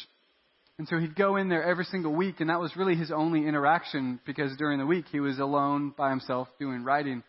And 0.77 0.87
so 0.87 0.97
he'd 0.97 1.15
go 1.15 1.35
in 1.35 1.49
there 1.49 1.63
every 1.63 1.85
single 1.85 2.13
week, 2.13 2.39
and 2.39 2.49
that 2.49 2.59
was 2.59 2.75
really 2.75 2.95
his 2.95 3.11
only 3.11 3.47
interaction 3.47 4.19
because 4.25 4.55
during 4.57 4.79
the 4.79 4.85
week 4.85 5.05
he 5.11 5.19
was 5.19 5.37
alone 5.37 5.93
by 5.95 6.09
himself 6.09 6.47
doing 6.59 6.83
writing. 6.83 7.23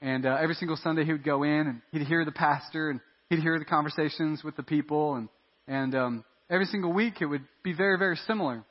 And 0.00 0.24
uh, 0.24 0.38
every 0.40 0.54
single 0.54 0.76
Sunday 0.76 1.04
he 1.04 1.12
would 1.12 1.24
go 1.24 1.42
in 1.42 1.66
and 1.66 1.82
he'd 1.90 2.06
hear 2.06 2.24
the 2.24 2.32
pastor 2.32 2.90
and 2.90 3.00
he'd 3.28 3.40
hear 3.40 3.58
the 3.58 3.64
conversations 3.64 4.44
with 4.44 4.56
the 4.56 4.62
people 4.62 5.16
and 5.16 5.28
and 5.68 5.94
um, 5.94 6.24
every 6.50 6.66
single 6.66 6.92
week 6.92 7.20
it 7.20 7.26
would 7.26 7.44
be 7.62 7.72
very, 7.72 7.98
very 7.98 8.16
similar. 8.26 8.64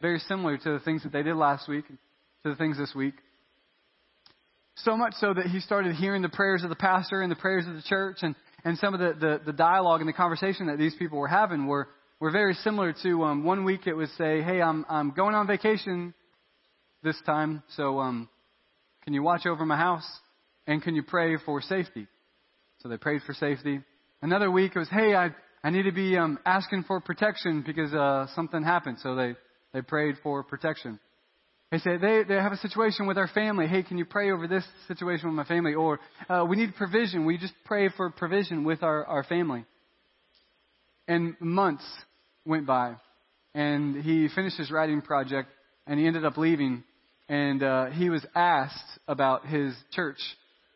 Very 0.00 0.18
similar 0.20 0.56
to 0.56 0.72
the 0.72 0.80
things 0.80 1.02
that 1.02 1.12
they 1.12 1.22
did 1.22 1.36
last 1.36 1.68
week, 1.68 1.86
to 1.86 2.50
the 2.50 2.56
things 2.56 2.78
this 2.78 2.94
week. 2.94 3.14
So 4.76 4.96
much 4.96 5.14
so 5.14 5.34
that 5.34 5.46
he 5.46 5.60
started 5.60 5.94
hearing 5.94 6.22
the 6.22 6.30
prayers 6.30 6.62
of 6.62 6.70
the 6.70 6.76
pastor 6.76 7.20
and 7.20 7.30
the 7.30 7.36
prayers 7.36 7.66
of 7.66 7.74
the 7.74 7.82
church 7.82 8.18
and, 8.22 8.34
and 8.64 8.78
some 8.78 8.94
of 8.94 9.00
the, 9.00 9.12
the, 9.20 9.40
the 9.46 9.52
dialogue 9.52 10.00
and 10.00 10.08
the 10.08 10.14
conversation 10.14 10.66
that 10.68 10.78
these 10.78 10.94
people 10.94 11.18
were 11.18 11.28
having 11.28 11.66
were, 11.66 11.88
were 12.18 12.30
very 12.30 12.54
similar 12.54 12.94
to 13.02 13.24
um, 13.24 13.44
one 13.44 13.64
week 13.64 13.86
it 13.86 13.92
would 13.92 14.08
say, 14.16 14.40
Hey, 14.40 14.62
I'm, 14.62 14.86
I'm 14.88 15.10
going 15.10 15.34
on 15.34 15.46
vacation 15.46 16.14
this 17.02 17.16
time, 17.26 17.62
so 17.76 17.98
um, 17.98 18.28
can 19.04 19.12
you 19.12 19.22
watch 19.22 19.44
over 19.44 19.66
my 19.66 19.76
house? 19.76 20.06
And 20.66 20.82
can 20.82 20.94
you 20.94 21.02
pray 21.02 21.36
for 21.44 21.60
safety? 21.60 22.06
So 22.78 22.88
they 22.88 22.96
prayed 22.96 23.22
for 23.26 23.34
safety. 23.34 23.80
Another 24.22 24.50
week 24.50 24.72
it 24.74 24.78
was, 24.78 24.88
Hey, 24.88 25.14
I, 25.14 25.34
I 25.62 25.70
need 25.70 25.82
to 25.82 25.92
be 25.92 26.16
um, 26.16 26.38
asking 26.46 26.84
for 26.84 27.00
protection 27.00 27.62
because 27.66 27.92
uh, 27.92 28.26
something 28.34 28.62
happened. 28.62 28.98
So 29.02 29.14
they, 29.14 29.34
they 29.74 29.82
prayed 29.82 30.16
for 30.22 30.42
protection. 30.42 30.98
They 31.70 31.78
said 31.78 32.00
they, 32.00 32.24
they 32.26 32.34
have 32.34 32.52
a 32.52 32.56
situation 32.56 33.06
with 33.06 33.18
our 33.18 33.28
family. 33.28 33.66
Hey, 33.66 33.82
can 33.82 33.98
you 33.98 34.04
pray 34.04 34.32
over 34.32 34.48
this 34.48 34.64
situation 34.88 35.28
with 35.28 35.36
my 35.36 35.44
family? 35.44 35.74
Or 35.74 36.00
uh, 36.28 36.44
we 36.48 36.56
need 36.56 36.74
provision. 36.74 37.26
We 37.26 37.38
just 37.38 37.52
pray 37.64 37.90
for 37.90 38.10
provision 38.10 38.64
with 38.64 38.82
our, 38.82 39.04
our 39.04 39.22
family. 39.22 39.64
And 41.06 41.36
months 41.40 41.84
went 42.44 42.66
by. 42.66 42.96
And 43.54 44.02
he 44.02 44.28
finished 44.34 44.56
his 44.56 44.70
writing 44.70 45.02
project 45.02 45.50
and 45.86 46.00
he 46.00 46.06
ended 46.06 46.24
up 46.24 46.38
leaving. 46.38 46.84
And 47.28 47.62
uh, 47.62 47.86
he 47.86 48.10
was 48.10 48.24
asked 48.34 48.98
about 49.06 49.46
his 49.46 49.74
church 49.92 50.18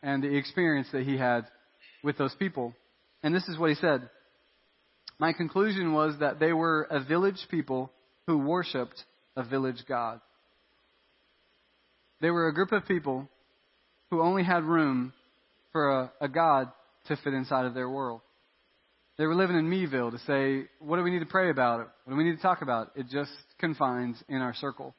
and 0.02 0.22
the 0.22 0.36
experience 0.36 0.88
that 0.92 1.04
he 1.04 1.16
had 1.16 1.46
with 2.04 2.18
those 2.18 2.34
people. 2.34 2.74
And 3.22 3.34
this 3.34 3.48
is 3.48 3.58
what 3.58 3.70
he 3.70 3.76
said. 3.76 4.08
My 5.18 5.32
conclusion 5.32 5.92
was 5.92 6.14
that 6.20 6.40
they 6.40 6.52
were 6.52 6.86
a 6.90 7.02
village 7.02 7.46
people 7.50 7.90
who 8.26 8.38
worshiped 8.38 9.04
a 9.36 9.44
village 9.44 9.84
God. 9.88 10.20
They 12.20 12.30
were 12.30 12.48
a 12.48 12.54
group 12.54 12.72
of 12.72 12.86
people 12.86 13.28
who 14.10 14.20
only 14.22 14.44
had 14.44 14.64
room 14.64 15.12
for 15.72 15.90
a, 15.90 16.12
a 16.20 16.28
God 16.28 16.70
to 17.06 17.16
fit 17.16 17.34
inside 17.34 17.66
of 17.66 17.74
their 17.74 17.88
world. 17.88 18.22
They 19.18 19.26
were 19.26 19.34
living 19.34 19.56
in 19.56 19.70
Meville 19.70 20.10
to 20.10 20.18
say, 20.20 20.68
what 20.80 20.96
do 20.96 21.02
we 21.02 21.10
need 21.10 21.20
to 21.20 21.26
pray 21.26 21.50
about? 21.50 21.78
What 22.04 22.12
do 22.12 22.16
we 22.16 22.24
need 22.24 22.36
to 22.36 22.42
talk 22.42 22.62
about? 22.62 22.90
It 22.96 23.08
just 23.08 23.30
confines 23.58 24.22
in 24.28 24.38
our 24.38 24.54
circle. 24.54 24.94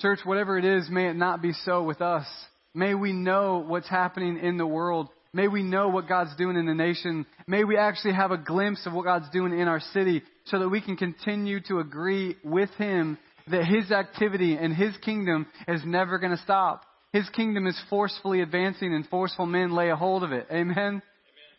Church, 0.00 0.20
whatever 0.24 0.56
it 0.56 0.64
is, 0.64 0.88
may 0.88 1.08
it 1.08 1.16
not 1.16 1.42
be 1.42 1.52
so 1.64 1.82
with 1.82 2.00
us. 2.00 2.26
May 2.72 2.94
we 2.94 3.12
know 3.12 3.64
what's 3.66 3.88
happening 3.88 4.38
in 4.38 4.56
the 4.56 4.66
world. 4.66 5.08
May 5.32 5.48
we 5.48 5.62
know 5.62 5.88
what 5.88 6.08
God's 6.08 6.34
doing 6.36 6.56
in 6.56 6.66
the 6.66 6.74
nation. 6.74 7.26
May 7.46 7.64
we 7.64 7.76
actually 7.76 8.14
have 8.14 8.30
a 8.30 8.38
glimpse 8.38 8.86
of 8.86 8.94
what 8.94 9.04
God's 9.04 9.28
doing 9.30 9.58
in 9.58 9.68
our 9.68 9.80
city 9.92 10.22
so 10.46 10.58
that 10.58 10.68
we 10.68 10.80
can 10.80 10.96
continue 10.96 11.60
to 11.68 11.80
agree 11.80 12.36
with 12.42 12.70
Him 12.78 13.18
that 13.50 13.64
His 13.64 13.90
activity 13.90 14.56
and 14.56 14.74
His 14.74 14.96
kingdom 14.98 15.46
is 15.66 15.82
never 15.84 16.18
going 16.18 16.36
to 16.36 16.42
stop. 16.42 16.82
His 17.12 17.28
kingdom 17.30 17.66
is 17.66 17.80
forcefully 17.88 18.40
advancing 18.40 18.94
and 18.94 19.06
forceful 19.06 19.46
men 19.46 19.72
lay 19.72 19.90
a 19.90 19.96
hold 19.96 20.22
of 20.22 20.32
it. 20.32 20.46
Amen? 20.50 21.02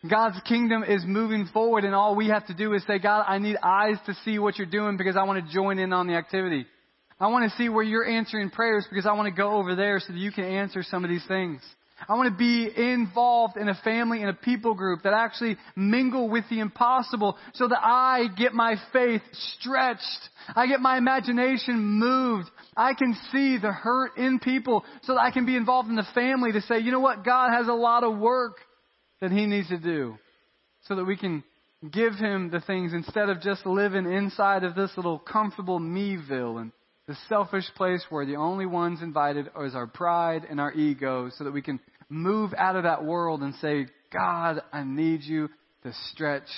God's 0.08 0.40
kingdom 0.48 0.82
is 0.82 1.02
moving 1.04 1.48
forward 1.52 1.84
and 1.84 1.94
all 1.94 2.16
we 2.16 2.28
have 2.28 2.46
to 2.46 2.54
do 2.54 2.72
is 2.72 2.82
say, 2.86 2.98
God, 2.98 3.24
I 3.26 3.38
need 3.38 3.56
eyes 3.62 3.96
to 4.06 4.14
see 4.24 4.38
what 4.38 4.56
you're 4.56 4.66
doing 4.66 4.96
because 4.96 5.16
I 5.16 5.24
want 5.24 5.44
to 5.44 5.52
join 5.52 5.78
in 5.78 5.92
on 5.92 6.06
the 6.06 6.14
activity. 6.14 6.66
I 7.18 7.26
want 7.26 7.50
to 7.50 7.56
see 7.58 7.68
where 7.68 7.84
you're 7.84 8.08
answering 8.08 8.48
prayers 8.50 8.86
because 8.88 9.04
I 9.04 9.12
want 9.12 9.26
to 9.26 9.36
go 9.36 9.56
over 9.56 9.74
there 9.74 10.00
so 10.00 10.12
that 10.12 10.18
you 10.18 10.32
can 10.32 10.44
answer 10.44 10.82
some 10.82 11.04
of 11.04 11.10
these 11.10 11.26
things. 11.28 11.60
I 12.08 12.14
want 12.14 12.30
to 12.30 12.36
be 12.36 12.70
involved 12.76 13.56
in 13.56 13.68
a 13.68 13.74
family 13.84 14.20
and 14.20 14.30
a 14.30 14.34
people 14.34 14.74
group 14.74 15.02
that 15.02 15.12
actually 15.12 15.56
mingle 15.76 16.28
with 16.28 16.44
the 16.48 16.60
impossible 16.60 17.36
so 17.54 17.68
that 17.68 17.80
I 17.82 18.26
get 18.36 18.52
my 18.52 18.76
faith 18.92 19.22
stretched. 19.32 20.28
I 20.54 20.66
get 20.66 20.80
my 20.80 20.96
imagination 20.98 21.78
moved. 21.78 22.48
I 22.76 22.94
can 22.94 23.16
see 23.32 23.58
the 23.58 23.72
hurt 23.72 24.16
in 24.16 24.38
people 24.38 24.84
so 25.02 25.14
that 25.14 25.20
I 25.20 25.30
can 25.30 25.46
be 25.46 25.56
involved 25.56 25.88
in 25.88 25.96
the 25.96 26.06
family 26.14 26.52
to 26.52 26.60
say, 26.62 26.78
you 26.78 26.92
know 26.92 27.00
what? 27.00 27.24
God 27.24 27.50
has 27.52 27.68
a 27.68 27.72
lot 27.72 28.04
of 28.04 28.18
work 28.18 28.56
that 29.20 29.30
he 29.30 29.46
needs 29.46 29.68
to 29.68 29.78
do 29.78 30.16
so 30.86 30.96
that 30.96 31.04
we 31.04 31.16
can 31.16 31.44
give 31.90 32.14
him 32.14 32.50
the 32.50 32.60
things 32.60 32.92
instead 32.92 33.28
of 33.28 33.40
just 33.40 33.64
living 33.64 34.10
inside 34.10 34.64
of 34.64 34.74
this 34.74 34.90
little 34.96 35.18
comfortable 35.18 35.78
meville 35.78 36.58
and 36.58 36.72
the 37.06 37.16
selfish 37.28 37.64
place 37.76 38.04
where 38.10 38.26
the 38.26 38.36
only 38.36 38.66
ones 38.66 39.02
invited 39.02 39.48
is 39.64 39.74
our 39.74 39.86
pride 39.86 40.46
and 40.48 40.60
our 40.60 40.72
ego 40.72 41.30
so 41.36 41.44
that 41.44 41.52
we 41.52 41.62
can 41.62 41.80
move 42.10 42.52
out 42.58 42.76
of 42.76 42.82
that 42.82 43.04
world 43.04 43.40
and 43.40 43.54
say, 43.56 43.86
God, 44.12 44.60
I 44.72 44.82
need 44.82 45.22
you 45.22 45.48
to 45.84 45.92
stretch 46.12 46.48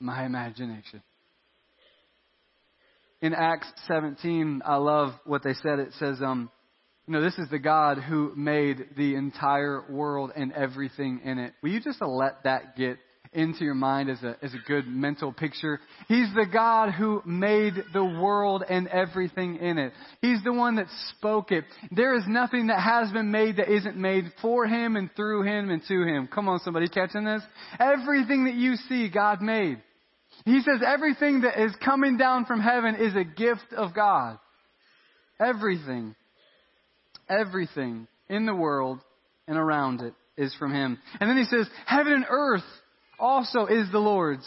my 0.00 0.26
imagination. 0.26 1.02
In 3.20 3.32
Acts 3.32 3.70
17, 3.86 4.62
I 4.64 4.76
love 4.76 5.12
what 5.24 5.42
they 5.42 5.54
said. 5.54 5.78
It 5.78 5.92
says, 5.98 6.20
um, 6.20 6.50
you 7.06 7.14
know, 7.14 7.22
this 7.22 7.38
is 7.38 7.48
the 7.50 7.58
God 7.58 7.98
who 7.98 8.32
made 8.36 8.90
the 8.96 9.14
entire 9.14 9.82
world 9.88 10.30
and 10.36 10.52
everything 10.52 11.22
in 11.24 11.38
it. 11.38 11.54
Will 11.62 11.70
you 11.70 11.80
just 11.80 12.02
let 12.02 12.44
that 12.44 12.76
get 12.76 12.98
into 13.32 13.64
your 13.64 13.74
mind 13.74 14.10
as 14.10 14.22
a, 14.22 14.36
as 14.42 14.54
a 14.54 14.58
good 14.66 14.86
mental 14.86 15.32
picture? 15.32 15.80
He's 16.08 16.28
the 16.34 16.46
God 16.50 16.92
who 16.92 17.22
made 17.24 17.74
the 17.92 18.04
world 18.04 18.64
and 18.68 18.88
everything 18.88 19.56
in 19.56 19.78
it. 19.78 19.92
He's 20.20 20.42
the 20.44 20.52
one 20.52 20.76
that 20.76 20.86
spoke 21.16 21.52
it. 21.52 21.64
There 21.90 22.16
is 22.16 22.24
nothing 22.26 22.68
that 22.68 22.80
has 22.80 23.12
been 23.12 23.30
made 23.30 23.56
that 23.56 23.72
isn't 23.72 23.96
made 23.96 24.24
for 24.40 24.66
Him 24.66 24.96
and 24.96 25.10
through 25.14 25.42
Him 25.42 25.70
and 25.70 25.82
to 25.88 26.02
Him. 26.02 26.28
Come 26.32 26.48
on, 26.48 26.60
somebody 26.60 26.88
catching 26.88 27.24
this? 27.24 27.42
Everything 27.78 28.44
that 28.44 28.54
you 28.54 28.76
see, 28.88 29.10
God 29.10 29.42
made. 29.42 29.82
He 30.44 30.60
says 30.60 30.82
everything 30.86 31.40
that 31.42 31.60
is 31.62 31.74
coming 31.84 32.16
down 32.16 32.44
from 32.44 32.60
heaven 32.60 32.94
is 32.94 33.14
a 33.16 33.24
gift 33.24 33.72
of 33.76 33.94
God. 33.94 34.38
Everything 35.40 36.14
everything 37.28 38.06
in 38.28 38.46
the 38.46 38.54
world 38.54 39.00
and 39.46 39.56
around 39.56 40.00
it 40.00 40.14
is 40.36 40.54
from 40.54 40.72
Him. 40.72 40.98
And 41.20 41.28
then 41.28 41.36
He 41.36 41.44
says, 41.44 41.68
heaven 41.86 42.12
and 42.12 42.26
earth 42.28 42.62
also 43.18 43.66
is 43.66 43.90
the 43.90 43.98
Lord's. 43.98 44.46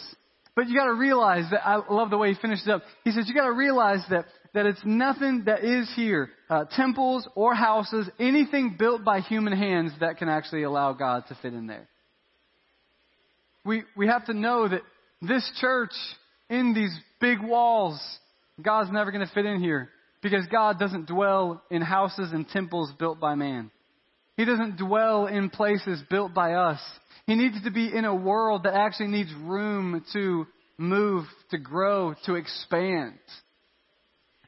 But 0.54 0.68
you 0.68 0.76
gotta 0.76 0.94
realize 0.94 1.44
that, 1.50 1.66
I 1.66 1.80
love 1.88 2.10
the 2.10 2.18
way 2.18 2.32
He 2.32 2.40
finishes 2.40 2.68
up. 2.68 2.82
He 3.04 3.12
says, 3.12 3.26
you 3.26 3.34
gotta 3.34 3.52
realize 3.52 4.04
that, 4.10 4.26
that 4.54 4.66
it's 4.66 4.80
nothing 4.84 5.44
that 5.46 5.64
is 5.64 5.90
here, 5.96 6.30
uh, 6.50 6.64
temples 6.76 7.26
or 7.34 7.54
houses, 7.54 8.08
anything 8.18 8.76
built 8.78 9.04
by 9.04 9.20
human 9.20 9.54
hands 9.54 9.92
that 10.00 10.18
can 10.18 10.28
actually 10.28 10.64
allow 10.64 10.92
God 10.92 11.24
to 11.28 11.38
fit 11.40 11.54
in 11.54 11.66
there. 11.66 11.88
We, 13.64 13.84
we 13.96 14.08
have 14.08 14.26
to 14.26 14.34
know 14.34 14.68
that 14.68 14.82
this 15.22 15.48
church, 15.60 15.92
in 16.50 16.74
these 16.74 16.94
big 17.20 17.40
walls, 17.40 18.00
God's 18.60 18.90
never 18.90 19.10
gonna 19.10 19.30
fit 19.32 19.46
in 19.46 19.60
here. 19.60 19.88
Because 20.22 20.46
God 20.52 20.78
doesn't 20.78 21.08
dwell 21.08 21.62
in 21.68 21.82
houses 21.82 22.30
and 22.32 22.48
temples 22.48 22.92
built 22.96 23.18
by 23.18 23.34
man. 23.34 23.72
He 24.36 24.44
doesn't 24.44 24.78
dwell 24.78 25.26
in 25.26 25.50
places 25.50 26.02
built 26.10 26.34
by 26.34 26.54
us. 26.54 26.80
He 27.26 27.34
needs 27.34 27.62
to 27.64 27.70
be 27.70 27.94
in 27.94 28.04
a 28.04 28.14
world 28.14 28.64
that 28.64 28.74
actually 28.74 29.08
needs 29.08 29.32
room 29.42 30.04
to 30.12 30.46
move, 30.78 31.24
to 31.50 31.58
grow, 31.58 32.14
to 32.26 32.34
expand. 32.34 33.18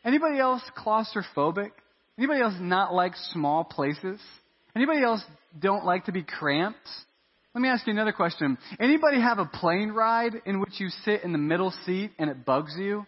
Anybody 0.04 0.38
else 0.38 0.62
claustrophobic? 0.76 1.70
Anybody 2.18 2.40
else 2.40 2.54
not 2.60 2.94
like 2.94 3.12
small 3.32 3.64
places? 3.64 4.20
Anybody 4.76 5.02
else 5.02 5.22
don't 5.58 5.84
like 5.84 6.06
to 6.06 6.12
be 6.12 6.22
cramped? 6.22 6.78
Let 7.54 7.60
me 7.60 7.68
ask 7.68 7.86
you 7.86 7.92
another 7.92 8.12
question. 8.12 8.58
Anybody 8.80 9.20
have 9.20 9.38
a 9.38 9.44
plane 9.44 9.90
ride 9.90 10.32
in 10.44 10.60
which 10.60 10.80
you 10.80 10.88
sit 11.04 11.22
in 11.22 11.32
the 11.32 11.38
middle 11.38 11.72
seat 11.86 12.10
and 12.18 12.28
it 12.28 12.44
bugs 12.44 12.74
you? 12.76 13.06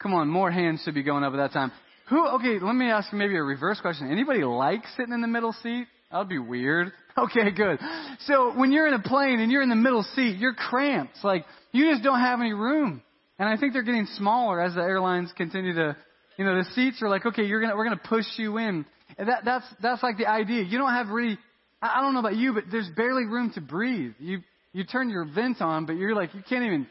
Come 0.00 0.12
on, 0.12 0.28
more 0.28 0.50
hands 0.50 0.82
should 0.84 0.94
be 0.94 1.04
going 1.04 1.22
up 1.22 1.32
at 1.32 1.36
that 1.36 1.52
time. 1.52 1.72
Who, 2.08 2.26
okay, 2.26 2.58
let 2.60 2.74
me 2.74 2.90
ask 2.90 3.12
maybe 3.12 3.36
a 3.36 3.42
reverse 3.42 3.80
question. 3.80 4.10
Anybody 4.10 4.44
like 4.44 4.82
sitting 4.96 5.14
in 5.14 5.20
the 5.20 5.28
middle 5.28 5.54
seat? 5.62 5.86
That 6.10 6.18
would 6.18 6.28
be 6.28 6.38
weird. 6.38 6.92
Okay, 7.18 7.50
good. 7.50 7.78
So 8.26 8.52
when 8.58 8.72
you're 8.72 8.86
in 8.86 8.92
a 8.92 9.00
plane 9.00 9.40
and 9.40 9.50
you're 9.50 9.62
in 9.62 9.70
the 9.70 9.74
middle 9.74 10.02
seat, 10.14 10.36
you're 10.36 10.52
cramped. 10.52 11.14
Like, 11.24 11.46
you 11.72 11.90
just 11.90 12.04
don't 12.04 12.20
have 12.20 12.40
any 12.40 12.52
room. 12.52 13.02
And 13.38 13.48
I 13.48 13.56
think 13.56 13.72
they're 13.72 13.82
getting 13.82 14.04
smaller 14.16 14.60
as 14.60 14.74
the 14.74 14.82
airlines 14.82 15.32
continue 15.34 15.74
to, 15.76 15.96
you 16.36 16.44
know, 16.44 16.56
the 16.56 16.68
seats 16.74 17.00
are 17.00 17.08
like, 17.08 17.24
okay, 17.24 17.44
you're 17.44 17.62
gonna, 17.62 17.74
we're 17.74 17.84
gonna 17.84 18.02
push 18.04 18.26
you 18.36 18.58
in. 18.58 18.84
And 19.16 19.28
that, 19.30 19.46
that's, 19.46 19.64
that's 19.80 20.02
like 20.02 20.18
the 20.18 20.26
idea. 20.26 20.62
You 20.64 20.76
don't 20.76 20.92
have 20.92 21.08
really, 21.08 21.38
I 21.80 21.98
I 21.98 22.00
don't 22.02 22.12
know 22.12 22.20
about 22.20 22.36
you, 22.36 22.52
but 22.52 22.64
there's 22.70 22.90
barely 22.94 23.24
room 23.24 23.50
to 23.54 23.62
breathe. 23.62 24.12
You, 24.18 24.40
you 24.74 24.84
turn 24.84 25.08
your 25.08 25.24
vent 25.24 25.62
on, 25.62 25.86
but 25.86 25.94
you're 25.94 26.14
like, 26.14 26.34
you 26.34 26.42
can't 26.46 26.64
even, 26.66 26.86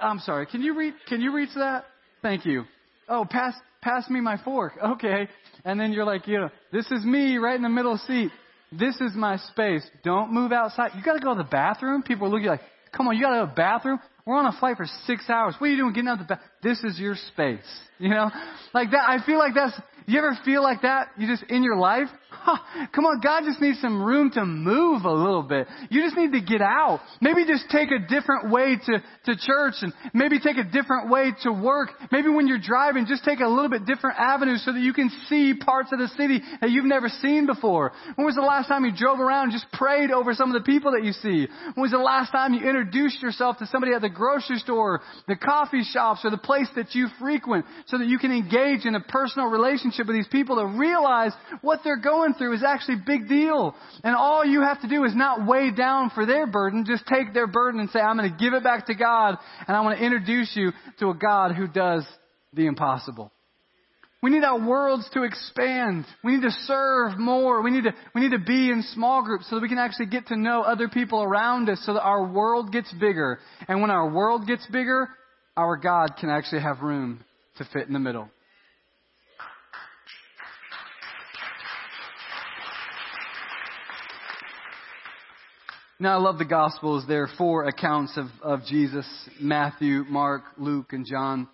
I'm 0.00 0.20
sorry, 0.20 0.46
can 0.46 0.62
you 0.62 0.78
reach, 0.78 0.94
can 1.08 1.20
you 1.20 1.34
reach 1.34 1.50
that? 1.56 1.84
Thank 2.22 2.46
you. 2.46 2.62
Oh, 3.08 3.26
pass, 3.28 3.54
pass 3.82 4.08
me 4.10 4.20
my 4.20 4.36
fork. 4.42 4.74
Okay. 4.82 5.28
And 5.64 5.78
then 5.78 5.92
you're 5.92 6.04
like, 6.04 6.26
you 6.26 6.38
know, 6.38 6.50
this 6.72 6.86
is 6.90 7.04
me 7.04 7.36
right 7.36 7.56
in 7.56 7.62
the 7.62 7.68
middle 7.68 7.98
seat. 8.06 8.30
This 8.72 8.94
is 9.00 9.12
my 9.14 9.36
space. 9.36 9.82
Don't 10.04 10.32
move 10.32 10.52
outside. 10.52 10.92
You 10.96 11.02
gotta 11.02 11.20
go 11.20 11.34
to 11.34 11.42
the 11.42 11.48
bathroom. 11.48 12.02
People 12.02 12.26
are 12.26 12.30
looking 12.30 12.46
like, 12.46 12.60
come 12.92 13.08
on, 13.08 13.16
you 13.16 13.22
gotta 13.22 13.36
go 13.36 13.44
to 13.46 13.50
the 13.50 13.54
bathroom. 13.54 13.98
We're 14.24 14.36
on 14.36 14.46
a 14.46 14.58
flight 14.58 14.76
for 14.76 14.86
six 15.06 15.28
hours. 15.28 15.54
What 15.58 15.68
are 15.68 15.70
you 15.70 15.78
doing 15.78 15.92
getting 15.92 16.08
out 16.08 16.20
of 16.20 16.28
the 16.28 16.34
bath? 16.34 16.42
This 16.62 16.82
is 16.84 16.98
your 16.98 17.16
space. 17.32 17.60
You 18.00 18.10
know? 18.10 18.30
Like 18.72 18.92
that, 18.92 19.08
I 19.08 19.26
feel 19.26 19.38
like 19.38 19.54
that's, 19.56 19.74
you 20.06 20.18
ever 20.20 20.38
feel 20.44 20.62
like 20.62 20.82
that? 20.82 21.08
You 21.18 21.26
just, 21.26 21.42
in 21.50 21.64
your 21.64 21.76
life? 21.76 22.06
Come 22.94 23.06
on, 23.06 23.20
God 23.20 23.44
just 23.44 23.60
needs 23.60 23.80
some 23.80 24.02
room 24.02 24.30
to 24.32 24.44
move 24.44 25.04
a 25.04 25.12
little 25.12 25.42
bit. 25.42 25.66
You 25.90 26.02
just 26.02 26.16
need 26.16 26.32
to 26.32 26.40
get 26.40 26.60
out. 26.60 27.00
Maybe 27.20 27.46
just 27.46 27.68
take 27.70 27.88
a 27.90 27.98
different 27.98 28.50
way 28.50 28.76
to, 28.76 29.02
to 29.26 29.36
church 29.36 29.74
and 29.80 29.92
maybe 30.12 30.38
take 30.38 30.56
a 30.56 30.64
different 30.64 31.10
way 31.10 31.32
to 31.42 31.52
work. 31.52 31.90
Maybe 32.12 32.28
when 32.28 32.46
you're 32.46 32.60
driving, 32.60 33.06
just 33.06 33.24
take 33.24 33.40
a 33.40 33.48
little 33.48 33.68
bit 33.68 33.86
different 33.86 34.18
avenue 34.18 34.56
so 34.56 34.72
that 34.72 34.80
you 34.80 34.92
can 34.92 35.10
see 35.28 35.54
parts 35.54 35.90
of 35.92 35.98
the 35.98 36.08
city 36.16 36.40
that 36.60 36.70
you've 36.70 36.84
never 36.84 37.08
seen 37.08 37.46
before. 37.46 37.92
When 38.16 38.26
was 38.26 38.34
the 38.34 38.42
last 38.42 38.68
time 38.68 38.84
you 38.84 38.92
drove 38.94 39.20
around 39.20 39.44
and 39.44 39.52
just 39.52 39.70
prayed 39.72 40.10
over 40.10 40.34
some 40.34 40.54
of 40.54 40.60
the 40.60 40.66
people 40.66 40.92
that 40.92 41.04
you 41.04 41.12
see? 41.12 41.48
When 41.74 41.82
was 41.82 41.92
the 41.92 41.98
last 41.98 42.30
time 42.30 42.54
you 42.54 42.60
introduced 42.60 43.22
yourself 43.22 43.58
to 43.58 43.66
somebody 43.66 43.94
at 43.94 44.02
the 44.02 44.10
grocery 44.10 44.58
store, 44.58 45.00
the 45.26 45.36
coffee 45.36 45.82
shops, 45.82 46.20
or 46.24 46.30
the 46.30 46.38
place 46.38 46.68
that 46.76 46.94
you 46.94 47.08
frequent 47.18 47.64
so 47.86 47.98
that 47.98 48.06
you 48.06 48.18
can 48.18 48.32
engage 48.32 48.84
in 48.84 48.94
a 48.94 49.00
personal 49.00 49.48
relationship 49.48 50.06
with 50.06 50.16
these 50.16 50.28
people 50.28 50.56
to 50.56 50.78
realize 50.78 51.32
what 51.62 51.80
they're 51.84 52.00
going 52.18 52.34
through 52.34 52.54
is 52.54 52.64
actually 52.66 52.96
a 52.96 53.04
big 53.06 53.28
deal. 53.28 53.74
And 54.02 54.14
all 54.14 54.44
you 54.44 54.62
have 54.62 54.80
to 54.82 54.88
do 54.88 55.04
is 55.04 55.14
not 55.14 55.46
weigh 55.46 55.70
down 55.70 56.10
for 56.14 56.26
their 56.26 56.46
burden. 56.46 56.84
Just 56.86 57.06
take 57.06 57.32
their 57.32 57.46
burden 57.46 57.80
and 57.80 57.90
say, 57.90 58.00
I'm 58.00 58.16
going 58.16 58.30
to 58.30 58.36
give 58.36 58.54
it 58.54 58.62
back 58.62 58.86
to 58.86 58.94
God 58.94 59.36
and 59.66 59.76
I 59.76 59.80
want 59.82 59.98
to 59.98 60.04
introduce 60.04 60.52
you 60.54 60.72
to 61.00 61.10
a 61.10 61.14
God 61.14 61.54
who 61.54 61.68
does 61.68 62.06
the 62.52 62.66
impossible. 62.66 63.32
We 64.20 64.30
need 64.30 64.42
our 64.42 64.58
worlds 64.58 65.08
to 65.14 65.22
expand. 65.22 66.04
We 66.24 66.36
need 66.36 66.42
to 66.42 66.50
serve 66.66 67.18
more. 67.18 67.62
We 67.62 67.70
need 67.70 67.84
to, 67.84 67.92
we 68.16 68.22
need 68.22 68.32
to 68.32 68.44
be 68.44 68.70
in 68.70 68.82
small 68.94 69.22
groups 69.22 69.48
so 69.48 69.56
that 69.56 69.62
we 69.62 69.68
can 69.68 69.78
actually 69.78 70.06
get 70.06 70.26
to 70.28 70.36
know 70.36 70.62
other 70.62 70.88
people 70.88 71.22
around 71.22 71.68
us 71.68 71.80
so 71.84 71.94
that 71.94 72.02
our 72.02 72.26
world 72.26 72.72
gets 72.72 72.92
bigger. 72.94 73.38
And 73.68 73.80
when 73.80 73.92
our 73.92 74.10
world 74.10 74.46
gets 74.46 74.66
bigger, 74.72 75.08
our 75.56 75.76
God 75.76 76.16
can 76.18 76.30
actually 76.30 76.62
have 76.62 76.80
room 76.80 77.24
to 77.58 77.64
fit 77.72 77.86
in 77.86 77.92
the 77.92 78.00
middle. 78.00 78.28
Now, 86.00 86.16
I 86.16 86.22
love 86.22 86.38
the 86.38 86.44
Gospels. 86.44 87.02
There 87.08 87.24
are 87.24 87.30
four 87.36 87.64
accounts 87.64 88.16
of, 88.16 88.26
of 88.40 88.64
Jesus 88.66 89.04
Matthew, 89.40 90.04
Mark, 90.08 90.44
Luke, 90.56 90.92
and 90.92 91.04
John. 91.04 91.48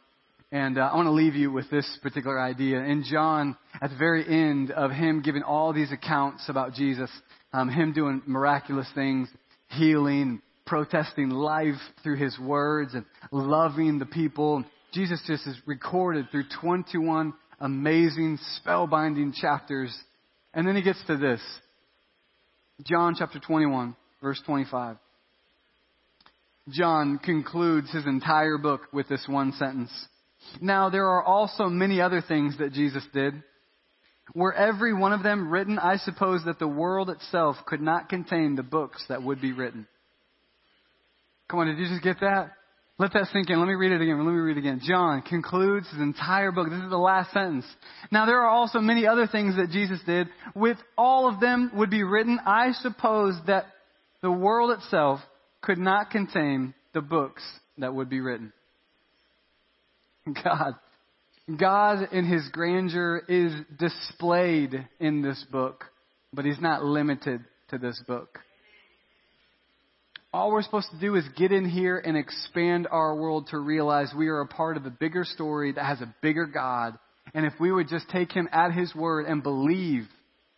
And 0.52 0.76
uh, 0.76 0.82
I 0.82 0.96
want 0.96 1.06
to 1.06 1.12
leave 1.12 1.34
you 1.34 1.50
with 1.50 1.70
this 1.70 1.98
particular 2.02 2.38
idea. 2.38 2.80
In 2.80 3.04
John, 3.10 3.56
at 3.80 3.88
the 3.88 3.96
very 3.96 4.22
end 4.28 4.70
of 4.70 4.90
him 4.90 5.22
giving 5.22 5.42
all 5.42 5.72
these 5.72 5.90
accounts 5.92 6.46
about 6.50 6.74
Jesus, 6.74 7.08
um, 7.54 7.70
him 7.70 7.94
doing 7.94 8.20
miraculous 8.26 8.86
things, 8.94 9.30
healing, 9.68 10.42
protesting 10.66 11.30
life 11.30 11.80
through 12.02 12.18
his 12.18 12.38
words 12.38 12.92
and 12.92 13.06
loving 13.32 13.98
the 13.98 14.04
people. 14.04 14.62
Jesus 14.92 15.22
just 15.26 15.46
is 15.46 15.56
recorded 15.64 16.26
through 16.30 16.44
21 16.60 17.32
amazing, 17.60 18.38
spellbinding 18.60 19.32
chapters. 19.40 19.96
And 20.52 20.68
then 20.68 20.76
he 20.76 20.82
gets 20.82 21.02
to 21.06 21.16
this. 21.16 21.40
John 22.84 23.14
chapter 23.18 23.38
21, 23.38 23.96
verse 24.24 24.40
25. 24.46 24.96
John 26.70 27.18
concludes 27.22 27.92
his 27.92 28.06
entire 28.06 28.56
book 28.56 28.80
with 28.90 29.06
this 29.06 29.26
one 29.28 29.52
sentence. 29.52 29.90
Now 30.62 30.88
there 30.88 31.06
are 31.06 31.22
also 31.22 31.66
many 31.66 32.00
other 32.00 32.22
things 32.26 32.56
that 32.58 32.72
Jesus 32.72 33.04
did. 33.12 33.34
Were 34.34 34.54
every 34.54 34.94
one 34.94 35.12
of 35.12 35.22
them 35.22 35.50
written, 35.50 35.78
I 35.78 35.98
suppose 35.98 36.40
that 36.46 36.58
the 36.58 36.66
world 36.66 37.10
itself 37.10 37.56
could 37.66 37.82
not 37.82 38.08
contain 38.08 38.56
the 38.56 38.62
books 38.62 39.04
that 39.10 39.22
would 39.22 39.42
be 39.42 39.52
written. 39.52 39.86
Come 41.50 41.60
on, 41.60 41.66
did 41.66 41.78
you 41.78 41.86
just 41.88 42.02
get 42.02 42.20
that? 42.20 42.52
Let 42.96 43.12
that 43.12 43.26
sink 43.32 43.50
in. 43.50 43.58
Let 43.58 43.66
me 43.66 43.74
read 43.74 43.92
it 43.92 44.00
again. 44.00 44.24
Let 44.24 44.32
me 44.32 44.38
read 44.38 44.56
it 44.56 44.60
again. 44.60 44.80
John 44.82 45.20
concludes 45.20 45.90
his 45.90 46.00
entire 46.00 46.52
book. 46.52 46.70
This 46.70 46.80
is 46.80 46.90
the 46.90 46.96
last 46.96 47.32
sentence. 47.32 47.66
Now 48.10 48.24
there 48.24 48.40
are 48.40 48.48
also 48.48 48.78
many 48.78 49.06
other 49.06 49.26
things 49.26 49.56
that 49.56 49.70
Jesus 49.70 50.00
did. 50.06 50.28
With 50.54 50.78
all 50.96 51.28
of 51.28 51.40
them 51.40 51.72
would 51.74 51.90
be 51.90 52.04
written, 52.04 52.38
I 52.46 52.72
suppose 52.72 53.34
that 53.48 53.66
the 54.24 54.32
world 54.32 54.70
itself 54.70 55.20
could 55.60 55.76
not 55.76 56.10
contain 56.10 56.72
the 56.94 57.02
books 57.02 57.42
that 57.76 57.94
would 57.94 58.08
be 58.08 58.20
written. 58.20 58.54
God, 60.42 60.76
God 61.60 62.08
in 62.10 62.24
His 62.24 62.48
grandeur 62.50 63.22
is 63.28 63.52
displayed 63.78 64.88
in 64.98 65.20
this 65.20 65.44
book, 65.52 65.84
but 66.32 66.46
He's 66.46 66.58
not 66.58 66.82
limited 66.82 67.44
to 67.68 67.76
this 67.76 68.02
book. 68.08 68.38
All 70.32 70.50
we're 70.50 70.62
supposed 70.62 70.90
to 70.92 70.98
do 70.98 71.16
is 71.16 71.24
get 71.36 71.52
in 71.52 71.68
here 71.68 71.98
and 71.98 72.16
expand 72.16 72.88
our 72.90 73.14
world 73.14 73.48
to 73.50 73.58
realize 73.58 74.10
we 74.16 74.28
are 74.28 74.40
a 74.40 74.48
part 74.48 74.78
of 74.78 74.86
a 74.86 74.90
bigger 74.90 75.24
story 75.24 75.72
that 75.72 75.84
has 75.84 76.00
a 76.00 76.14
bigger 76.22 76.46
God. 76.46 76.98
And 77.34 77.44
if 77.44 77.52
we 77.60 77.70
would 77.70 77.88
just 77.90 78.08
take 78.08 78.32
Him 78.32 78.48
at 78.50 78.72
His 78.72 78.94
word 78.94 79.26
and 79.26 79.42
believe 79.42 80.08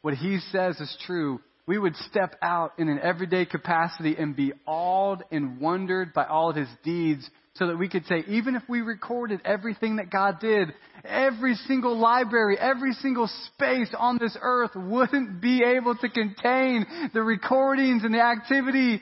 what 0.02 0.14
He 0.14 0.38
says 0.52 0.78
is 0.78 0.96
true, 1.04 1.40
we 1.66 1.78
would 1.78 1.96
step 2.08 2.36
out 2.42 2.72
in 2.78 2.88
an 2.88 3.00
everyday 3.02 3.44
capacity 3.44 4.14
and 4.16 4.36
be 4.36 4.52
awed 4.66 5.24
and 5.32 5.60
wondered 5.60 6.14
by 6.14 6.24
all 6.24 6.50
of 6.50 6.56
His 6.56 6.68
deeds 6.84 7.28
so 7.54 7.66
that 7.66 7.78
we 7.78 7.88
could 7.88 8.04
say, 8.06 8.22
even 8.28 8.54
if 8.54 8.62
we 8.68 8.82
recorded 8.82 9.40
everything 9.44 9.96
that 9.96 10.10
God 10.10 10.38
did, 10.40 10.72
every 11.04 11.54
single 11.66 11.98
library, 11.98 12.56
every 12.58 12.92
single 12.92 13.28
space 13.54 13.88
on 13.98 14.18
this 14.18 14.36
earth 14.40 14.72
wouldn't 14.76 15.40
be 15.40 15.62
able 15.62 15.96
to 15.96 16.08
contain 16.08 16.86
the 17.14 17.22
recordings 17.22 18.04
and 18.04 18.14
the 18.14 18.22
activity 18.22 19.00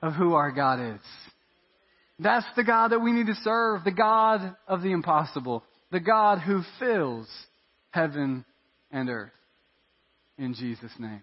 of 0.00 0.14
who 0.14 0.34
our 0.34 0.52
God 0.52 0.94
is. 0.94 1.00
That's 2.20 2.46
the 2.56 2.64
God 2.64 2.92
that 2.92 3.00
we 3.00 3.12
need 3.12 3.26
to 3.26 3.34
serve, 3.42 3.84
the 3.84 3.92
God 3.92 4.56
of 4.66 4.82
the 4.82 4.92
impossible, 4.92 5.62
the 5.90 6.00
God 6.00 6.38
who 6.38 6.62
fills 6.78 7.28
heaven 7.90 8.44
and 8.90 9.08
earth. 9.08 9.30
In 10.36 10.54
Jesus' 10.54 10.92
name. 10.98 11.22